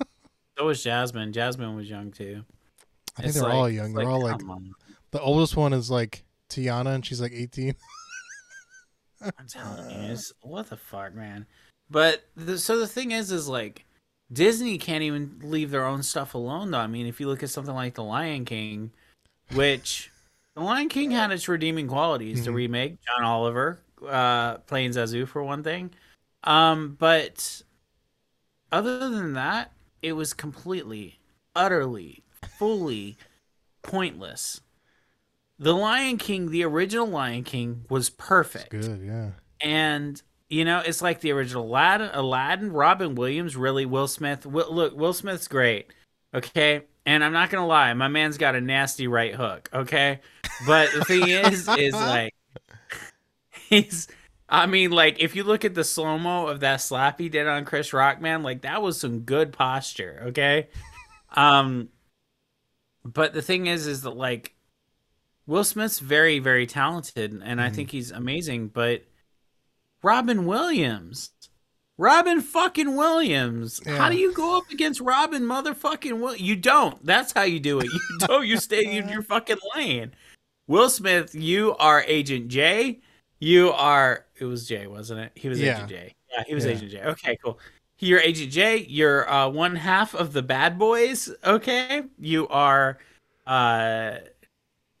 so 0.58 0.66
was 0.66 0.82
Jasmine. 0.82 1.32
Jasmine 1.32 1.76
was 1.76 1.88
young 1.88 2.10
too. 2.10 2.44
I 3.16 3.22
think 3.22 3.28
It's 3.30 3.34
they're 3.40 3.48
like- 3.48 3.54
all 3.54 3.68
young. 3.68 3.94
They're 3.94 4.08
all 4.08 4.22
like 4.22 4.40
the 5.10 5.20
oldest 5.20 5.56
one 5.56 5.72
is 5.72 5.90
like 5.90 6.24
Tiana, 6.50 6.94
and 6.94 7.04
she's 7.06 7.20
like 7.20 7.32
18. 7.32 7.74
I'm 9.22 9.46
telling 9.48 9.90
you, 9.90 10.12
it's, 10.12 10.32
what 10.42 10.68
the 10.68 10.76
fuck, 10.76 11.14
man. 11.14 11.46
But 11.88 12.24
the, 12.36 12.58
so 12.58 12.78
the 12.78 12.86
thing 12.86 13.12
is, 13.12 13.30
is 13.32 13.48
like 13.48 13.84
Disney 14.32 14.76
can't 14.76 15.02
even 15.02 15.38
leave 15.42 15.70
their 15.70 15.86
own 15.86 16.02
stuff 16.02 16.34
alone. 16.34 16.70
Though 16.70 16.78
I 16.78 16.86
mean, 16.86 17.06
if 17.06 17.20
you 17.20 17.28
look 17.28 17.42
at 17.42 17.50
something 17.50 17.74
like 17.74 17.94
The 17.94 18.02
Lion 18.04 18.44
King, 18.44 18.90
which 19.54 20.10
The 20.56 20.62
Lion 20.62 20.88
King 20.88 21.10
had 21.10 21.30
its 21.30 21.48
redeeming 21.48 21.86
qualities. 21.86 22.44
The 22.44 22.50
Mhm. 22.50 22.54
remake, 22.54 22.96
John 23.06 23.24
Oliver 23.24 23.78
uh, 24.08 24.58
playing 24.58 24.90
Zazu 24.90 25.26
for 25.28 25.42
one 25.42 25.62
thing, 25.62 25.90
um, 26.44 26.96
but 26.98 27.62
other 28.72 28.98
than 29.10 29.32
that, 29.34 29.72
it 30.02 30.12
was 30.12 30.32
completely, 30.34 31.18
utterly, 31.54 32.22
fully 32.58 33.16
pointless. 33.82 34.60
The 35.58 35.74
Lion 35.74 36.18
King, 36.18 36.50
the 36.50 36.62
original 36.64 37.06
Lion 37.06 37.42
King, 37.44 37.84
was 37.88 38.10
perfect 38.10 38.70
Good, 38.70 39.00
yeah. 39.02 39.30
and 39.60 40.20
you 40.50 40.64
know 40.64 40.80
it's 40.80 41.00
like 41.00 41.20
the 41.20 41.32
original 41.32 41.64
Aladdin, 41.64 42.10
Aladdin 42.12 42.72
Robin 42.72 43.14
Williams, 43.14 43.56
really 43.56 43.86
Will 43.86 44.08
Smith. 44.08 44.44
Will, 44.44 44.72
look, 44.72 44.94
Will 44.94 45.14
Smith's 45.14 45.48
great, 45.48 45.92
okay. 46.34 46.82
And 47.06 47.22
I'm 47.24 47.32
not 47.32 47.50
gonna 47.50 47.66
lie, 47.66 47.92
my 47.94 48.08
man's 48.08 48.36
got 48.36 48.54
a 48.56 48.60
nasty 48.60 49.06
right 49.08 49.34
hook, 49.34 49.70
okay. 49.72 50.20
But 50.66 50.92
the 50.92 51.04
thing 51.04 51.28
is, 51.28 51.68
is 51.68 51.92
like 51.94 52.34
he's. 53.68 54.08
I 54.48 54.66
mean, 54.66 54.92
like 54.92 55.20
if 55.20 55.34
you 55.34 55.42
look 55.42 55.64
at 55.64 55.74
the 55.74 55.82
slow 55.82 56.18
mo 56.18 56.46
of 56.46 56.60
that 56.60 56.76
slap 56.80 57.18
he 57.18 57.28
did 57.28 57.48
on 57.48 57.64
Chris 57.64 57.92
Rock, 57.92 58.20
man, 58.20 58.44
like 58.44 58.62
that 58.62 58.80
was 58.80 59.00
some 59.00 59.20
good 59.20 59.52
posture, 59.52 60.22
okay. 60.28 60.68
Um, 61.34 61.88
but 63.04 63.32
the 63.32 63.42
thing 63.42 63.66
is, 63.66 63.86
is 63.88 64.02
that 64.02 64.16
like 64.16 64.54
Will 65.46 65.64
Smith's 65.64 65.98
very, 65.98 66.38
very 66.38 66.66
talented, 66.66 67.40
and 67.44 67.60
I 67.60 67.70
Mhm. 67.70 67.74
think 67.74 67.90
he's 67.90 68.10
amazing. 68.12 68.68
But 68.68 69.02
Robin 70.02 70.46
Williams, 70.46 71.30
Robin 71.98 72.40
fucking 72.40 72.94
Williams, 72.94 73.80
how 73.98 74.08
do 74.10 74.16
you 74.16 74.32
go 74.32 74.58
up 74.58 74.70
against 74.70 75.00
Robin 75.00 75.42
motherfucking 75.42 76.20
Will? 76.20 76.36
You 76.36 76.54
don't. 76.54 77.04
That's 77.04 77.32
how 77.32 77.42
you 77.42 77.58
do 77.58 77.80
it. 77.80 77.86
You 77.86 78.00
don't. 78.26 78.46
You 78.46 78.58
stay 78.58 78.84
in 78.96 79.08
your 79.08 79.22
fucking 79.22 79.58
lane. 79.74 80.12
Will 80.66 80.90
Smith, 80.90 81.34
you 81.34 81.74
are 81.76 82.02
Agent 82.06 82.48
J. 82.48 83.00
You 83.38 83.70
are. 83.72 84.24
It 84.38 84.44
was 84.46 84.66
J, 84.66 84.86
wasn't 84.86 85.20
it? 85.20 85.32
He 85.34 85.48
was 85.48 85.60
Yeah. 85.60 85.74
Agent 85.76 85.88
J. 85.90 86.14
Yeah, 86.32 86.44
he 86.46 86.54
was 86.54 86.64
Yeah. 86.64 86.70
Agent 86.72 86.90
J. 86.90 87.00
Okay, 87.02 87.36
cool. 87.42 87.58
You're 87.98 88.20
Agent 88.20 88.52
J. 88.52 88.78
You're 88.88 89.30
uh, 89.30 89.48
one 89.48 89.76
half 89.76 90.14
of 90.14 90.32
the 90.32 90.42
bad 90.42 90.78
boys. 90.78 91.30
Okay, 91.44 92.02
you 92.18 92.46
are 92.48 92.98
uh, 93.46 94.16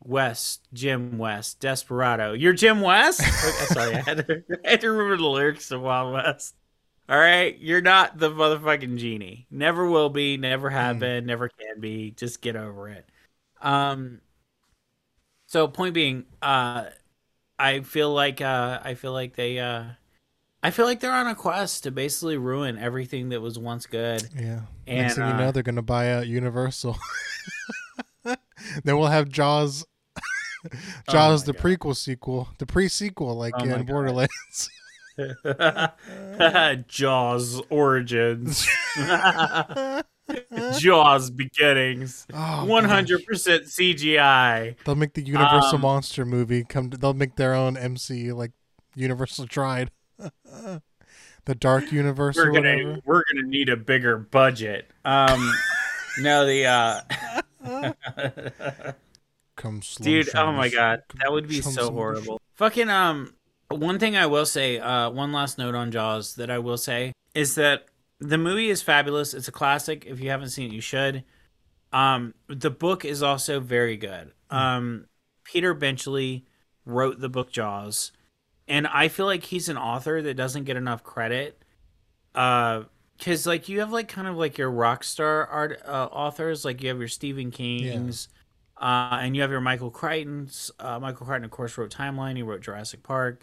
West, 0.04 0.62
Jim 0.72 1.18
West, 1.18 1.60
Desperado. 1.60 2.32
You're 2.32 2.52
Jim 2.52 2.80
West. 2.80 3.20
Okay, 3.26 3.66
sorry, 3.74 3.94
I 3.96 4.00
had, 4.00 4.26
to, 4.26 4.42
I 4.64 4.70
had 4.70 4.80
to 4.82 4.90
remember 4.90 5.16
the 5.16 5.28
lyrics 5.28 5.70
of 5.72 5.82
Wild 5.82 6.12
West. 6.14 6.54
All 7.08 7.18
right, 7.18 7.56
you're 7.58 7.80
not 7.82 8.18
the 8.18 8.30
motherfucking 8.30 8.96
genie. 8.98 9.46
Never 9.50 9.86
will 9.88 10.10
be. 10.10 10.36
Never 10.36 10.70
have 10.70 10.96
Hmm. 10.96 11.00
been. 11.00 11.26
Never 11.26 11.48
can 11.48 11.80
be. 11.80 12.12
Just 12.12 12.40
get 12.40 12.56
over 12.56 12.88
it. 12.88 13.06
Um. 13.60 14.20
So 15.46 15.68
point 15.68 15.94
being, 15.94 16.24
uh, 16.42 16.84
I 17.58 17.80
feel 17.80 18.12
like 18.12 18.40
uh, 18.40 18.80
I 18.82 18.94
feel 18.94 19.12
like 19.12 19.36
they 19.36 19.58
uh, 19.58 19.84
I 20.62 20.70
feel 20.70 20.84
like 20.84 21.00
they're 21.00 21.12
on 21.12 21.28
a 21.28 21.34
quest 21.34 21.84
to 21.84 21.90
basically 21.90 22.36
ruin 22.36 22.78
everything 22.78 23.28
that 23.30 23.40
was 23.40 23.58
once 23.58 23.86
good. 23.86 24.28
Yeah. 24.34 24.62
And, 24.86 24.98
Next 24.98 25.14
thing 25.14 25.24
you 25.24 25.30
uh, 25.34 25.38
know, 25.38 25.52
they're 25.52 25.62
gonna 25.62 25.82
buy 25.82 26.12
out 26.12 26.26
Universal. 26.26 26.96
then 28.24 28.98
we'll 28.98 29.06
have 29.06 29.28
Jaws. 29.28 29.86
Jaws, 31.10 31.42
Oh 31.44 31.52
the 31.52 31.54
prequel 31.56 31.94
sequel, 31.94 32.48
the 32.58 32.66
pre-sequel, 32.66 33.36
like 33.36 33.54
Oh 33.56 33.64
in 33.64 33.86
Borderlands. 33.86 34.70
Jaws 36.88 37.62
origins. 37.70 38.66
Jaws 40.78 41.30
beginnings. 41.30 42.26
Oh, 42.32 42.64
One 42.64 42.84
hundred 42.84 43.24
percent 43.24 43.64
CGI. 43.64 44.76
They'll 44.84 44.94
make 44.94 45.14
the 45.14 45.22
Universal 45.22 45.76
Um, 45.76 45.80
Monster 45.82 46.24
movie 46.24 46.64
come. 46.64 46.90
To, 46.90 46.96
they'll 46.96 47.14
make 47.14 47.36
their 47.36 47.54
own 47.54 47.76
MC 47.76 48.32
like 48.32 48.52
Universal 48.94 49.46
tried. 49.46 49.90
the 50.18 51.54
Dark 51.54 51.92
Universe 51.92 52.36
we're 52.36 52.50
gonna 52.50 53.00
we're 53.04 53.22
gonna 53.32 53.46
need 53.46 53.68
a 53.68 53.76
bigger 53.76 54.18
budget. 54.18 54.90
Um, 55.04 55.52
no, 56.18 56.46
the 56.46 56.66
uh, 56.66 57.00
Come 59.56 59.80
slow, 59.82 60.04
dude. 60.04 60.34
Oh 60.34 60.52
my 60.52 60.68
god, 60.68 61.02
that 61.20 61.32
would 61.32 61.48
be 61.48 61.60
so 61.60 61.90
horrible. 61.90 62.40
Fucking 62.54 62.90
um, 62.90 63.34
one 63.68 63.98
thing 63.98 64.16
I 64.16 64.26
will 64.26 64.46
say, 64.46 64.78
uh, 64.78 65.10
one 65.10 65.32
last 65.32 65.58
note 65.58 65.74
on 65.74 65.90
Jaws 65.90 66.34
that 66.34 66.50
I 66.50 66.58
will 66.58 66.76
say 66.76 67.12
is 67.34 67.54
that 67.54 67.86
the 68.20 68.38
movie 68.38 68.70
is 68.70 68.82
fabulous. 68.82 69.34
It's 69.34 69.48
a 69.48 69.52
classic. 69.52 70.04
If 70.06 70.20
you 70.20 70.30
haven't 70.30 70.50
seen 70.50 70.70
it, 70.70 70.74
you 70.74 70.80
should. 70.80 71.24
Um, 71.92 72.34
the 72.48 72.70
book 72.70 73.04
is 73.04 73.22
also 73.22 73.60
very 73.60 73.96
good. 73.96 74.32
Um, 74.50 75.06
Peter 75.44 75.74
Benchley 75.74 76.44
wrote 76.84 77.20
the 77.20 77.28
book 77.28 77.50
Jaws, 77.50 78.12
and 78.68 78.86
I 78.86 79.08
feel 79.08 79.26
like 79.26 79.44
he's 79.44 79.68
an 79.68 79.76
author 79.78 80.22
that 80.22 80.34
doesn't 80.34 80.64
get 80.64 80.76
enough 80.76 81.02
credit. 81.04 81.62
Uh, 82.34 82.84
because 83.16 83.46
like 83.46 83.68
you 83.68 83.80
have 83.80 83.92
like 83.92 84.08
kind 84.08 84.28
of 84.28 84.36
like 84.36 84.58
your 84.58 84.70
rock 84.70 85.02
star 85.02 85.46
art 85.46 85.80
uh, 85.86 86.08
authors, 86.12 86.64
like 86.64 86.82
you 86.82 86.88
have 86.88 86.98
your 86.98 87.08
Stephen 87.08 87.50
King's, 87.50 88.28
uh, 88.78 89.18
and 89.22 89.34
you 89.34 89.42
have 89.42 89.50
your 89.50 89.60
Michael 89.60 89.90
Crichton's. 89.90 90.70
Uh, 90.78 90.98
Michael 90.98 91.26
Crichton, 91.26 91.44
of 91.44 91.50
course, 91.50 91.78
wrote 91.78 91.90
Timeline. 91.90 92.36
He 92.36 92.42
wrote 92.42 92.60
Jurassic 92.60 93.02
Park. 93.02 93.42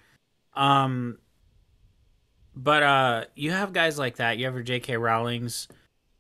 Um, 0.54 1.18
but 2.56 2.84
uh, 2.84 3.26
you 3.36 3.52
have 3.52 3.74
guys 3.74 3.98
like 3.98 4.18
that. 4.18 4.38
You 4.38 4.46
have 4.46 4.54
your 4.54 4.64
J.K. 4.64 4.98
Rowling's, 4.98 5.68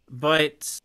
but 0.09 0.79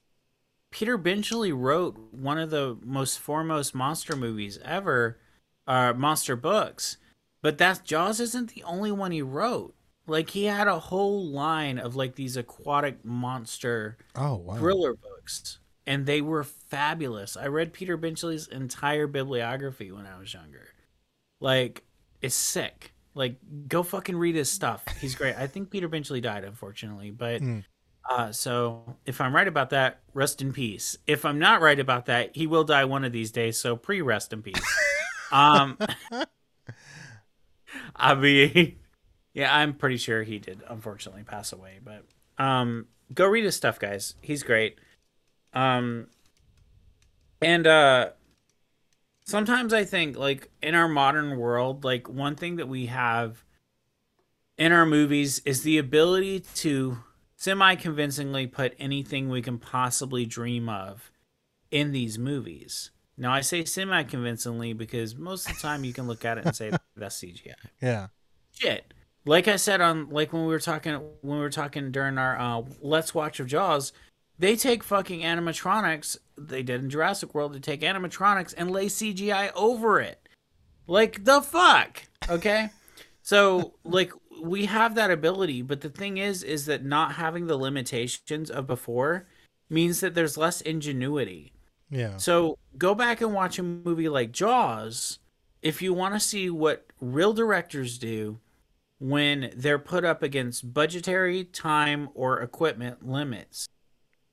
Peter 0.70 0.98
Benchley 0.98 1.52
wrote 1.52 1.96
one 2.12 2.38
of 2.38 2.50
the 2.50 2.76
most 2.82 3.18
foremost 3.18 3.74
monster 3.74 4.16
movies 4.16 4.58
ever, 4.64 5.18
uh, 5.66 5.92
monster 5.94 6.37
books. 6.37 6.98
But 7.42 7.58
that's 7.58 7.80
Jaws 7.80 8.20
isn't 8.20 8.54
the 8.54 8.64
only 8.64 8.92
one 8.92 9.12
he 9.12 9.22
wrote. 9.22 9.74
Like 10.06 10.30
he 10.30 10.44
had 10.44 10.68
a 10.68 10.78
whole 10.78 11.26
line 11.26 11.78
of 11.78 11.94
like 11.96 12.14
these 12.14 12.37
aquatic 12.37 13.04
monster 13.04 13.98
Oh 14.14 14.37
wow. 14.37 14.56
thriller 14.58 14.94
books, 14.94 15.58
and 15.87 16.06
they 16.06 16.20
were 16.20 16.44
fabulous. 16.44 17.37
I 17.37 17.46
read 17.46 17.72
Peter 17.72 17.96
Benchley's 17.96 18.48
entire 18.48 19.06
bibliography 19.06 19.92
when 19.92 20.06
I 20.06 20.18
was 20.18 20.32
younger. 20.34 20.68
Like, 21.40 21.84
it's 22.20 22.34
sick. 22.34 22.92
Like, 23.18 23.37
go 23.66 23.83
fucking 23.83 24.16
read 24.16 24.37
his 24.37 24.48
stuff. 24.48 24.85
He's 25.00 25.16
great. 25.16 25.35
I 25.37 25.48
think 25.48 25.70
Peter 25.70 25.88
Benchley 25.88 26.20
died, 26.20 26.44
unfortunately, 26.44 27.11
but 27.11 27.42
Mm. 27.42 27.64
uh, 28.09 28.31
so 28.31 28.96
if 29.04 29.20
I'm 29.20 29.35
right 29.35 29.48
about 29.48 29.70
that, 29.70 30.00
rest 30.14 30.40
in 30.40 30.52
peace. 30.52 30.96
If 31.07 31.24
I'm 31.24 31.40
not 31.40 31.61
right 31.61 31.81
about 31.81 32.07
that, 32.07 32.37
he 32.37 32.46
will 32.46 32.62
die 32.62 32.85
one 32.85 33.04
of 33.04 33.11
these 33.11 33.33
days. 33.33 33.59
So 33.59 33.74
pre-rest 33.74 34.33
in 34.33 34.42
peace. 34.42 34.62
um, 35.33 35.76
I 37.96 38.14
mean, 38.14 38.76
yeah, 39.35 39.54
I'm 39.54 39.74
pretty 39.74 39.96
sure 39.96 40.22
he 40.22 40.38
did 40.38 40.62
unfortunately 40.68 41.24
pass 41.24 41.52
away, 41.52 41.81
but 41.85 42.04
um, 42.42 42.87
go 43.12 43.26
read 43.26 43.44
his 43.44 43.57
stuff, 43.57 43.78
guys. 43.81 44.14
He's 44.20 44.42
great. 44.44 44.78
Um, 45.52 46.07
and 47.42 47.66
uh, 47.66 48.11
sometimes 49.29 49.75
I 49.75 49.85
think 49.85 50.17
like 50.17 50.51
in 50.62 50.75
our 50.75 50.88
modern 50.88 51.38
world, 51.38 51.85
like 51.85 52.09
one 52.09 52.35
thing 52.35 52.57
that 52.57 52.69
we 52.69 52.87
have 52.87 53.45
in 54.57 54.73
our 54.73 54.87
movies 54.87 55.41
is 55.45 55.62
the 55.62 55.79
ability 55.79 56.41
to 56.57 56.99
semi 57.37 57.77
convincingly 57.77 58.47
put 58.47 58.75
anything 58.79 59.29
we 59.29 59.43
can 59.43 59.59
possibly 59.59 60.25
dream 60.27 60.69
of 60.69 61.12
in 61.71 61.93
these 61.93 62.19
movies. 62.19 62.91
Now 63.17 63.33
I 63.33 63.43
say 63.43 63.64
semi 63.64 64.03
convincingly 64.03 64.73
because 64.73 65.14
most 65.14 65.49
of 65.49 65.57
the 65.57 65.62
time 65.62 65.85
you 65.85 65.93
can 65.93 66.09
look 66.09 66.25
at 66.25 66.38
it 66.38 66.47
and 66.47 66.57
say 66.57 66.73
that's 66.97 67.21
CGI. 67.21 67.55
Yeah. 67.81 68.09
Shit. 68.53 68.95
Like 69.27 69.47
I 69.47 69.57
said 69.57 69.83
on 69.83 70.09
like 70.09 70.33
when 70.33 70.43
we 70.43 70.49
were 70.49 70.59
talking 70.59 70.95
when 71.21 71.37
we 71.37 71.43
were 71.43 71.51
talking 71.51 71.93
during 71.93 72.17
our 72.17 72.38
uh, 72.38 72.62
Let's 72.81 73.14
Watch 73.14 73.41
of 73.41 73.47
Jaws, 73.47 73.93
they 74.38 74.57
take 74.57 74.85
fucking 74.85 75.20
animatronics. 75.20 76.16
They 76.37 76.62
did 76.62 76.83
in 76.83 76.90
Jurassic 76.90 77.35
World. 77.35 77.55
They 77.55 77.59
take 77.59 77.81
animatronics 77.81 78.55
and 78.57 78.70
lay 78.70 78.87
CGI 78.87 79.51
over 79.55 80.01
it. 80.01 80.29
Like 80.87 81.24
the 81.24 81.42
fuck. 81.42 82.05
Okay. 82.29 82.70
So 83.20 83.74
like 83.85 84.11
we 84.42 84.64
have 84.64 84.94
that 84.94 85.11
ability, 85.11 85.61
but 85.61 85.83
the 85.83 85.90
thing 85.90 86.16
is, 86.16 86.42
is 86.42 86.64
that 86.64 86.83
not 86.83 87.12
having 87.16 87.46
the 87.46 87.59
limitations 87.59 88.51
of 88.51 88.66
before 88.66 89.27
means 89.68 90.01
that 90.01 90.14
there's 90.14 90.38
less 90.38 90.62
ingenuity. 90.62 91.53
Yeah. 91.90 92.16
So 92.16 92.57
go 92.79 92.94
back 92.94 93.20
and 93.20 93.35
watch 93.35 93.59
a 93.59 93.62
movie 93.62 94.09
like 94.09 94.33
Jaws 94.33 95.18
if 95.61 95.83
you 95.83 95.92
want 95.92 96.14
to 96.14 96.20
see 96.20 96.48
what 96.48 96.87
real 97.03 97.35
directors 97.35 97.98
do 97.98 98.38
when 98.98 99.53
they're 99.55 99.79
put 99.79 100.07
up 100.07 100.22
against 100.22 100.72
budgetary, 100.72 101.44
time, 101.44 102.09
or 102.14 102.40
equipment 102.40 103.07
limits 103.07 103.68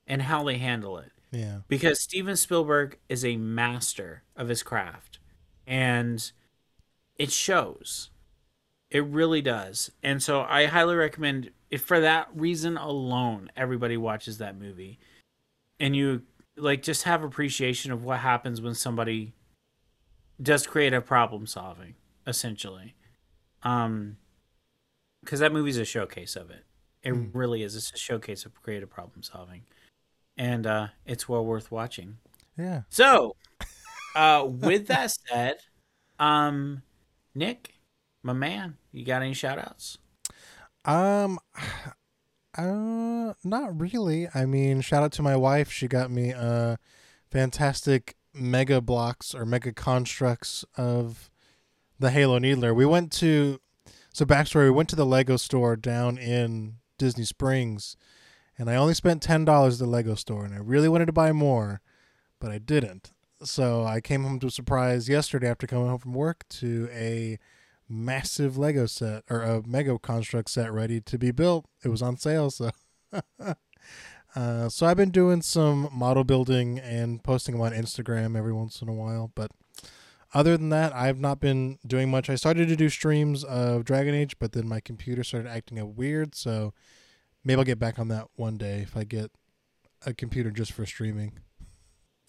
and 0.08 0.24
how 0.24 0.44
they 0.44 0.58
handle 0.58 0.98
it. 0.98 1.12
Yeah. 1.32 1.60
Because 1.68 2.00
Steven 2.00 2.36
Spielberg 2.36 2.98
is 3.10 3.26
a 3.26 3.38
master 3.38 4.24
of 4.36 4.48
his 4.48 4.64
craft 4.64 5.20
and 5.68 6.32
it 7.18 7.32
shows. 7.32 8.10
It 8.90 9.04
really 9.06 9.42
does. 9.42 9.92
And 10.04 10.22
so 10.22 10.42
I 10.42 10.66
highly 10.68 10.96
recommend 10.96 11.52
if 11.70 11.82
for 11.82 12.00
that 12.00 12.30
reason 12.34 12.78
alone 12.78 13.52
everybody 13.58 13.98
watches 13.98 14.38
that 14.38 14.58
movie 14.58 15.00
and 15.80 15.96
you 15.96 16.22
like 16.56 16.84
just 16.84 17.04
have 17.04 17.24
appreciation 17.24 17.92
of 17.92 18.04
what 18.06 18.20
happens 18.20 18.62
when 18.62 18.76
somebody 18.76 19.34
does 20.42 20.66
creative 20.68 21.06
problem 21.06 21.48
solving 21.48 21.96
essentially. 22.28 22.96
Um 23.64 24.18
cuz 25.26 25.40
that 25.40 25.52
movie's 25.52 25.78
a 25.78 25.86
showcase 25.86 26.36
of 26.36 26.50
it. 26.52 26.64
It 27.04 27.12
Hmm. 27.14 27.32
really 27.38 27.64
is. 27.64 27.76
It's 27.76 27.92
a 27.92 27.98
showcase 27.98 28.46
of 28.46 28.54
creative 28.62 28.90
problem 28.90 29.24
solving. 29.24 29.64
And 30.38 30.68
uh 30.68 30.88
it's 31.06 31.30
well 31.30 31.46
worth 31.46 31.72
watching. 31.72 32.18
Yeah. 32.58 32.82
So, 32.90 33.36
uh, 34.16 34.46
with 34.48 34.88
that 34.88 35.12
said, 35.30 35.58
um, 36.20 36.84
Nick, 37.34 37.74
my 38.24 38.34
man, 38.34 38.78
you 38.92 39.06
got 39.06 39.22
any 39.22 39.34
shout 39.34 39.60
outs? 39.60 39.98
Um, 40.86 41.40
uh, 42.58 43.34
not 43.44 43.80
really. 43.80 44.28
I 44.34 44.46
mean, 44.46 44.82
shout 44.82 45.04
out 45.04 45.12
to 45.14 45.22
my 45.22 45.36
wife. 45.36 45.72
She 45.72 45.88
got 45.88 46.12
me 46.12 46.34
uh, 46.34 46.78
fantastic 47.32 48.16
Mega 48.34 48.82
Bloks 48.82 49.34
or 49.34 49.46
Mega 49.46 49.72
Construx 49.72 50.64
of 50.78 51.30
the 52.00 52.12
Halo 52.12 52.40
Needler. 52.40 52.74
We 52.74 52.86
went 52.86 53.12
to 53.14 53.60
so 54.14 54.26
backstory. 54.26 54.66
We 54.66 54.72
went 54.72 54.90
to 54.90 54.96
the 54.96 55.06
Lego 55.06 55.38
store 55.38 55.76
down 55.76 56.18
in 56.18 56.76
Disney 56.98 57.26
Springs, 57.26 57.98
and 58.58 58.70
I 58.70 58.76
only 58.76 58.94
spent 58.94 59.22
ten 59.22 59.46
dollars 59.46 59.82
at 59.82 59.86
the 59.86 59.92
Lego 59.92 60.16
store, 60.16 60.46
and 60.46 60.54
I 60.54 60.58
really 60.58 60.90
wanted 60.90 61.08
to 61.08 61.14
buy 61.14 61.32
more, 61.32 61.82
but 62.40 62.52
I 62.52 62.58
didn't. 62.58 63.12
So 63.44 63.86
I 63.86 64.02
came 64.02 64.24
home 64.24 64.40
to 64.40 64.48
a 64.48 64.52
surprise 64.52 65.10
yesterday 65.10 65.50
after 65.50 65.68
coming 65.68 65.88
home 65.88 66.00
from 66.00 66.14
work 66.14 66.48
to 66.50 66.90
a 66.92 67.38
massive 67.88 68.58
Lego 68.58 68.86
set 68.86 69.24
or 69.30 69.42
a 69.42 69.62
Mega 69.66 69.98
construct 70.00 70.50
set 70.50 70.72
ready 70.72 71.02
to 71.02 71.18
be 71.18 71.32
built. 71.32 71.66
It 71.84 71.90
was 71.90 72.02
on 72.02 72.18
sale, 72.18 72.50
so 72.50 72.72
uh, 74.36 74.70
so 74.70 74.86
I've 74.86 74.98
been 74.98 75.12
doing 75.12 75.42
some 75.42 75.90
model 75.92 76.24
building 76.24 76.80
and 76.80 77.24
posting 77.24 77.54
them 77.54 77.62
on 77.62 77.72
Instagram 77.72 78.38
every 78.38 78.54
once 78.54 78.82
in 78.82 78.90
a 78.90 78.94
while. 78.94 79.32
But 79.36 79.52
other 80.34 80.58
than 80.58 80.70
that, 80.70 80.94
I've 80.94 81.20
not 81.20 81.40
been 81.40 81.80
doing 81.86 82.10
much. 82.10 82.30
I 82.30 82.36
started 82.36 82.68
to 82.68 82.76
do 82.76 82.90
streams 82.90 83.44
of 83.44 83.86
Dragon 83.86 84.16
Age, 84.16 84.38
but 84.40 84.54
then 84.54 84.68
my 84.68 84.80
computer 84.80 85.24
started 85.24 85.50
acting 85.50 85.80
up 85.80 85.88
weird. 85.88 86.36
So 86.36 86.74
maybe 87.46 87.60
I'll 87.60 87.66
get 87.66 87.80
back 87.80 88.00
on 88.00 88.10
that 88.10 88.28
one 88.36 88.58
day 88.58 88.80
if 88.80 88.98
I 88.98 89.06
get 89.06 89.32
a 90.06 90.14
computer 90.14 90.52
just 90.52 90.74
for 90.74 90.86
streaming. 90.86 91.40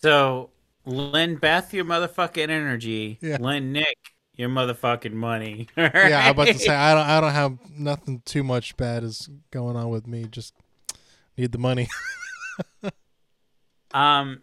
So, 0.03 0.51
lend 0.85 1.41
Beth 1.41 1.75
your 1.75 1.85
motherfucking 1.85 2.49
energy. 2.49 3.19
Yeah. 3.21 3.39
Lend 3.41 3.73
Nick 3.73 3.97
your 4.37 4.51
motherfucking 4.51 5.13
money. 5.13 5.69
Yeah, 5.77 6.23
I'm 6.25 6.31
about 6.33 6.47
to 6.49 6.59
say 6.59 6.75
I 6.75 6.95
don't. 6.95 7.07
I 7.07 7.21
don't 7.21 7.33
have 7.33 7.59
nothing 7.77 8.23
too 8.25 8.45
much 8.45 8.77
bad 8.77 9.03
is 9.03 9.29
going 9.51 9.77
on 9.77 9.89
with 9.89 10.07
me. 10.07 10.27
Just 10.31 10.55
need 11.37 11.51
the 11.51 11.59
money. 11.59 11.89
Um, 13.97 14.43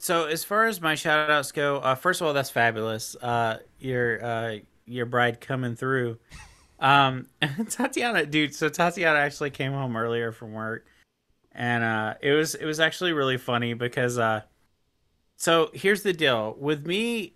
so 0.00 0.26
as 0.26 0.42
far 0.42 0.66
as 0.66 0.80
my 0.80 0.96
shout 0.96 1.30
outs 1.30 1.52
go, 1.52 1.76
uh, 1.76 1.94
first 1.94 2.20
of 2.20 2.26
all, 2.26 2.32
that's 2.32 2.50
fabulous. 2.50 3.14
Uh, 3.16 3.58
your 3.78 4.24
uh, 4.24 4.56
your 4.84 5.06
bride 5.06 5.40
coming 5.40 5.76
through. 5.76 6.18
Um, 6.80 7.26
Tatiana, 7.70 8.24
dude. 8.26 8.54
So 8.54 8.68
Tatiana 8.68 9.18
actually 9.18 9.50
came 9.50 9.72
home 9.72 9.96
earlier 9.96 10.32
from 10.32 10.52
work, 10.52 10.86
and 11.52 11.82
uh, 11.84 12.14
it 12.20 12.32
was 12.32 12.54
it 12.54 12.64
was 12.64 12.80
actually 12.80 13.12
really 13.12 13.36
funny 13.36 13.74
because 13.74 14.18
uh, 14.18 14.42
so 15.36 15.70
here's 15.74 16.02
the 16.02 16.12
deal 16.12 16.56
with 16.58 16.86
me. 16.86 17.34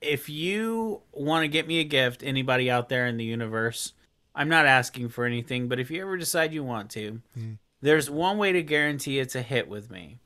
If 0.00 0.28
you 0.28 1.02
want 1.12 1.44
to 1.44 1.48
get 1.48 1.66
me 1.68 1.78
a 1.80 1.84
gift, 1.84 2.22
anybody 2.24 2.70
out 2.70 2.88
there 2.88 3.06
in 3.06 3.16
the 3.18 3.24
universe, 3.24 3.92
I'm 4.34 4.48
not 4.48 4.66
asking 4.66 5.10
for 5.10 5.24
anything, 5.24 5.68
but 5.68 5.78
if 5.78 5.90
you 5.92 6.02
ever 6.02 6.16
decide 6.16 6.52
you 6.52 6.64
want 6.64 6.90
to, 6.90 7.20
Mm. 7.38 7.58
there's 7.80 8.10
one 8.10 8.36
way 8.36 8.50
to 8.52 8.62
guarantee 8.64 9.20
it's 9.20 9.36
a 9.36 9.42
hit 9.42 9.68
with 9.68 9.90
me 9.92 10.18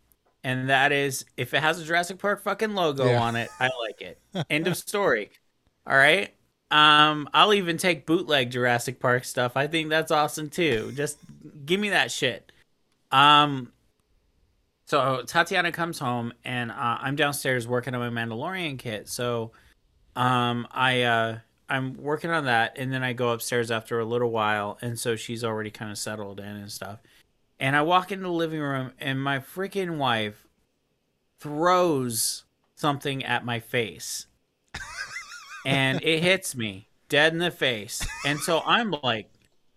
and 0.42 0.70
that 0.70 0.92
is 0.92 1.24
if 1.36 1.52
it 1.52 1.60
has 1.62 1.78
a 1.80 1.84
Jurassic 1.84 2.18
Park 2.18 2.42
fucking 2.42 2.74
logo 2.74 3.04
Yeah. 3.10 3.20
on 3.20 3.36
it, 3.36 3.50
I 3.60 3.68
like 3.80 4.00
it. 4.00 4.18
End 4.50 4.66
of 4.66 4.76
story. 4.78 5.28
All 5.86 5.96
right. 5.96 6.32
Um, 6.70 7.28
I'll 7.32 7.54
even 7.54 7.76
take 7.76 8.06
bootleg 8.06 8.50
Jurassic 8.50 8.98
Park 8.98 9.24
stuff. 9.24 9.56
I 9.56 9.66
think 9.66 9.88
that's 9.88 10.10
awesome 10.10 10.50
too. 10.50 10.92
Just 10.94 11.18
give 11.64 11.78
me 11.78 11.90
that 11.90 12.10
shit. 12.10 12.50
Um, 13.12 13.72
so 14.86 15.22
Tatiana 15.26 15.72
comes 15.72 15.98
home 15.98 16.32
and 16.44 16.70
uh, 16.70 16.98
I'm 17.00 17.16
downstairs 17.16 17.68
working 17.68 17.94
on 17.94 18.12
my 18.12 18.24
Mandalorian 18.24 18.78
kit. 18.78 19.08
So, 19.08 19.52
um, 20.16 20.66
I 20.72 21.02
uh, 21.02 21.38
I'm 21.68 21.94
working 21.96 22.30
on 22.30 22.44
that, 22.46 22.76
and 22.78 22.92
then 22.92 23.02
I 23.02 23.12
go 23.12 23.30
upstairs 23.30 23.70
after 23.70 23.98
a 23.98 24.04
little 24.04 24.30
while, 24.30 24.78
and 24.80 24.98
so 24.98 25.16
she's 25.16 25.42
already 25.42 25.70
kind 25.70 25.90
of 25.90 25.98
settled 25.98 26.40
in 26.40 26.46
and 26.46 26.70
stuff. 26.70 27.00
And 27.58 27.74
I 27.74 27.82
walk 27.82 28.12
into 28.12 28.24
the 28.24 28.30
living 28.30 28.60
room, 28.60 28.92
and 29.00 29.22
my 29.22 29.38
freaking 29.38 29.96
wife 29.96 30.46
throws 31.40 32.44
something 32.76 33.24
at 33.24 33.44
my 33.44 33.58
face, 33.60 34.26
and 35.66 36.02
it 36.02 36.22
hits 36.22 36.54
me 36.54 36.88
dead 37.08 37.32
in 37.32 37.40
the 37.40 37.50
face. 37.50 38.06
And 38.24 38.38
so 38.38 38.62
I'm 38.64 38.94
like 39.02 39.30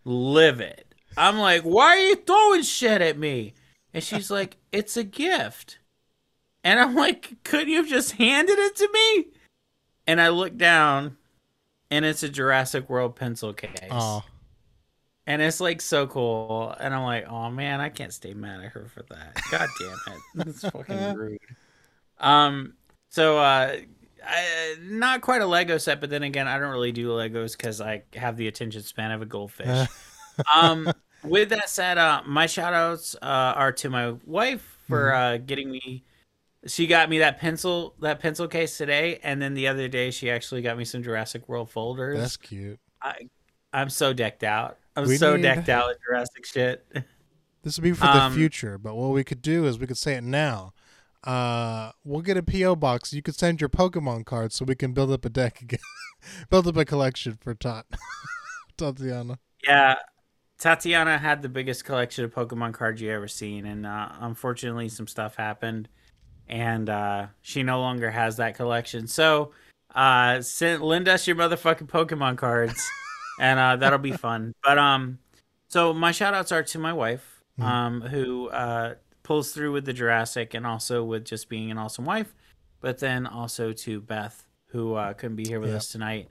livid. 0.05 0.85
I'm 1.17 1.37
like, 1.39 1.63
why 1.63 1.87
are 1.87 1.99
you 1.99 2.15
throwing 2.15 2.61
shit 2.61 3.01
at 3.01 3.17
me? 3.17 3.53
And 3.93 4.03
she's 4.03 4.29
like, 4.29 4.57
it's 4.71 4.95
a 4.95 5.03
gift. 5.03 5.79
And 6.63 6.79
I'm 6.79 6.93
like, 6.93 7.43
couldn't 7.43 7.69
you 7.69 7.77
have 7.77 7.87
just 7.87 8.13
handed 8.13 8.57
it 8.59 8.75
to 8.77 8.89
me? 8.93 9.25
And 10.05 10.21
I 10.21 10.29
look 10.29 10.57
down 10.57 11.17
and 11.89 12.05
it's 12.05 12.21
a 12.23 12.29
Jurassic 12.29 12.87
World 12.89 13.15
pencil 13.15 13.53
case. 13.53 13.89
Oh, 13.89 14.23
And 15.25 15.41
it's 15.41 15.59
like 15.59 15.81
so 15.81 16.05
cool. 16.05 16.75
And 16.79 16.93
I'm 16.93 17.03
like, 17.03 17.27
oh 17.27 17.49
man, 17.49 17.81
I 17.81 17.89
can't 17.89 18.13
stay 18.13 18.35
mad 18.35 18.61
at 18.61 18.71
her 18.73 18.87
for 18.93 19.03
that. 19.09 19.41
God 19.49 19.69
damn 19.79 20.13
it. 20.13 20.21
That's 20.35 20.61
fucking 20.69 21.13
rude. 21.15 21.39
Um, 22.19 22.73
so 23.09 23.39
uh 23.39 23.77
I, 24.25 24.75
not 24.81 25.21
quite 25.21 25.41
a 25.41 25.45
Lego 25.45 25.77
set, 25.77 26.01
but 26.01 26.09
then 26.09 26.23
again, 26.23 26.47
I 26.47 26.59
don't 26.59 26.71
really 26.71 26.91
do 26.91 27.09
Legos 27.09 27.55
because 27.57 27.81
I 27.81 28.03
have 28.15 28.37
the 28.37 28.47
attention 28.47 28.81
span 28.83 29.11
of 29.11 29.21
a 29.21 29.25
goldfish. 29.25 29.87
um, 30.55 30.91
with 31.23 31.49
that 31.49 31.69
said, 31.69 31.97
uh, 31.97 32.21
my 32.25 32.45
shout 32.45 32.73
outs 32.73 33.15
uh, 33.21 33.25
are 33.55 33.71
to 33.73 33.89
my 33.89 34.11
wife 34.25 34.77
for 34.87 35.13
uh, 35.13 35.37
getting 35.37 35.69
me. 35.71 36.03
She 36.67 36.87
got 36.87 37.09
me 37.09 37.19
that 37.19 37.39
pencil 37.39 37.95
that 38.01 38.19
pencil 38.19 38.47
case 38.47 38.77
today, 38.77 39.19
and 39.23 39.41
then 39.41 39.53
the 39.53 39.67
other 39.67 39.87
day 39.87 40.11
she 40.11 40.29
actually 40.29 40.61
got 40.61 40.77
me 40.77 40.83
some 40.85 41.01
Jurassic 41.03 41.47
World 41.47 41.69
folders. 41.69 42.17
that's 42.19 42.37
cute. 42.37 42.79
I, 43.01 43.13
I'm 43.71 43.89
so 43.89 44.11
decked 44.13 44.43
out. 44.43 44.77
I'm 44.95 45.07
We 45.07 45.15
so 45.17 45.35
need- 45.35 45.43
decked 45.43 45.69
out 45.69 45.87
with 45.87 45.97
Jurassic 46.05 46.45
shit. 46.45 46.85
This 47.63 47.77
would 47.77 47.83
be 47.83 47.91
for 47.93 48.05
Um, 48.05 48.31
the 48.31 48.37
future, 48.37 48.77
but 48.77 48.95
what 48.95 49.09
we 49.09 49.23
could 49.23 49.41
do 49.41 49.65
is 49.65 49.77
we 49.79 49.87
could 49.87 49.97
say 49.97 50.15
it 50.15 50.23
now. 50.23 50.73
Uh, 51.23 51.91
we'll 52.03 52.21
get 52.21 52.37
a 52.37 52.43
PO 52.43 52.75
box. 52.75 53.13
You 53.13 53.21
could 53.21 53.35
send 53.35 53.59
your 53.59 53.69
Pokemon 53.69 54.25
cards 54.25 54.55
so 54.55 54.65
we 54.65 54.75
can 54.75 54.93
build 54.93 55.11
up 55.11 55.25
a 55.25 55.29
deck 55.29 55.61
again, 55.61 55.79
build 56.49 56.67
up 56.67 56.77
a 56.77 56.85
collection 56.85 57.37
for 57.41 57.53
Tot 57.53 57.85
Tatiana. 58.77 59.39
Yeah, 59.65 59.95
Tatiana 60.57 61.17
had 61.17 61.41
the 61.41 61.49
biggest 61.49 61.83
collection 61.83 62.23
of 62.23 62.33
Pokemon 62.33 62.73
cards 62.73 63.01
you 63.01 63.11
ever 63.11 63.27
seen, 63.27 63.65
and 63.65 63.85
uh, 63.85 64.09
unfortunately, 64.19 64.87
some 64.89 65.07
stuff 65.07 65.35
happened, 65.35 65.89
and 66.47 66.89
uh, 66.89 67.27
she 67.41 67.63
no 67.63 67.81
longer 67.81 68.11
has 68.11 68.37
that 68.37 68.55
collection. 68.55 69.05
So, 69.07 69.51
uh, 69.93 70.41
send 70.41 70.81
lend 70.81 71.09
us 71.09 71.27
your 71.27 71.35
motherfucking 71.35 71.87
Pokemon 71.87 72.37
cards, 72.37 72.81
and 73.39 73.59
uh, 73.59 73.75
that'll 73.75 73.99
be 73.99 74.11
fun. 74.11 74.53
But 74.63 74.77
um, 74.77 75.19
so 75.67 75.93
my 75.93 76.11
shout 76.13 76.33
outs 76.33 76.53
are 76.53 76.63
to 76.63 76.79
my 76.79 76.93
wife, 76.93 77.43
um, 77.59 78.01
who 78.01 78.47
uh 78.49 78.95
pulls 79.29 79.51
through 79.53 79.71
with 79.71 79.85
the 79.85 79.93
Jurassic 79.93 80.55
and 80.55 80.65
also 80.65 81.03
with 81.03 81.23
just 81.23 81.49
being 81.49 81.69
an 81.69 81.77
awesome 81.77 82.03
wife, 82.03 82.33
but 82.81 82.97
then 82.97 83.27
also 83.27 83.71
to 83.73 84.01
Beth, 84.01 84.43
who 84.69 84.95
uh, 84.95 85.13
couldn't 85.13 85.35
be 85.35 85.45
here 85.45 85.59
with 85.59 85.69
Yeah. 85.69 85.75
us 85.77 85.91
tonight 85.91 86.29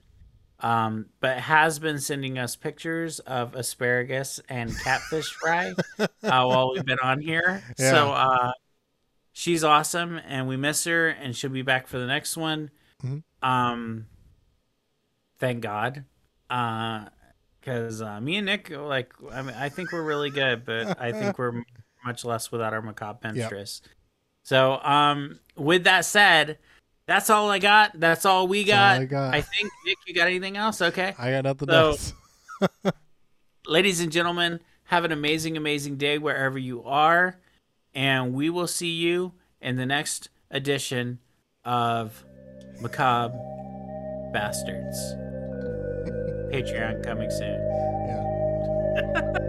um, 0.61 1.05
but 1.21 1.37
has 1.39 1.79
been 1.79 1.97
sending 1.99 2.37
us 2.37 2.57
pictures 2.57 3.19
of 3.19 3.55
asparagus 3.55 4.41
and 4.49 4.77
catfish 4.79 5.31
fry 5.31 5.71
uh, 5.97 6.07
while 6.21 6.73
we've 6.73 6.83
been 6.83 6.99
on 7.01 7.21
here. 7.21 7.63
Yeah. 7.79 7.91
So 7.91 8.11
uh, 8.11 8.51
she's 9.31 9.63
awesome, 9.63 10.19
and 10.27 10.49
we 10.49 10.57
miss 10.57 10.83
her, 10.83 11.07
and 11.07 11.33
she'll 11.33 11.49
be 11.51 11.61
back 11.61 11.87
for 11.87 11.97
the 11.97 12.07
next 12.07 12.35
one. 12.35 12.71
Mhm. 13.01 13.23
Um, 13.41 14.07
thank 15.39 15.61
God, 15.61 16.03
because 16.49 18.01
uh, 18.01 18.19
me 18.19 18.35
and 18.35 18.45
Nick, 18.45 18.69
like, 18.69 19.13
I 19.31 19.41
mean, 19.41 19.55
I 19.57 19.69
think 19.69 19.93
we're 19.93 20.03
really 20.03 20.29
good, 20.29 20.65
but 20.65 20.99
I 20.99 21.13
think 21.13 21.39
we're 21.39 21.63
much 22.05 22.23
less 22.25 22.51
without 22.51 22.73
our 22.73 22.81
macabre 22.81 23.33
mistress. 23.33 23.81
So, 24.43 24.79
um, 24.83 25.39
with 25.55 25.83
that 25.83 26.05
said. 26.05 26.57
That's 27.05 27.31
all 27.31 27.49
I 27.49 27.57
got. 27.57 27.99
That's 27.99 28.23
all 28.23 28.47
we 28.47 28.63
That's 28.65 28.99
all 28.99 28.99
got. 28.99 29.01
I 29.01 29.05
got. 29.05 29.33
I 29.33 29.41
think 29.41 29.71
Nick, 29.83 29.97
you 30.05 30.13
got 30.13 30.27
anything 30.27 30.57
else? 30.57 30.79
Okay. 30.79 31.15
I 31.17 31.31
got 31.31 31.43
nothing 31.43 31.67
So- 31.67 31.89
else. 31.89 32.13
Ladies 33.65 33.99
and 33.99 34.11
gentlemen, 34.11 34.59
have 34.83 35.05
an 35.05 35.11
amazing, 35.11 35.57
amazing 35.57 35.97
day 35.97 36.19
wherever 36.19 36.59
you 36.59 36.83
are. 36.83 37.39
And 37.95 38.35
we 38.35 38.51
will 38.51 38.67
see 38.67 38.91
you 38.91 39.33
in 39.59 39.75
the 39.75 39.87
next 39.87 40.29
edition 40.51 41.17
of 41.65 42.23
Macabre 42.79 43.33
Bastards. 44.31 44.97
Patreon 46.53 47.03
coming 47.03 47.31
soon. 47.31 47.59
Yeah. 48.07 49.31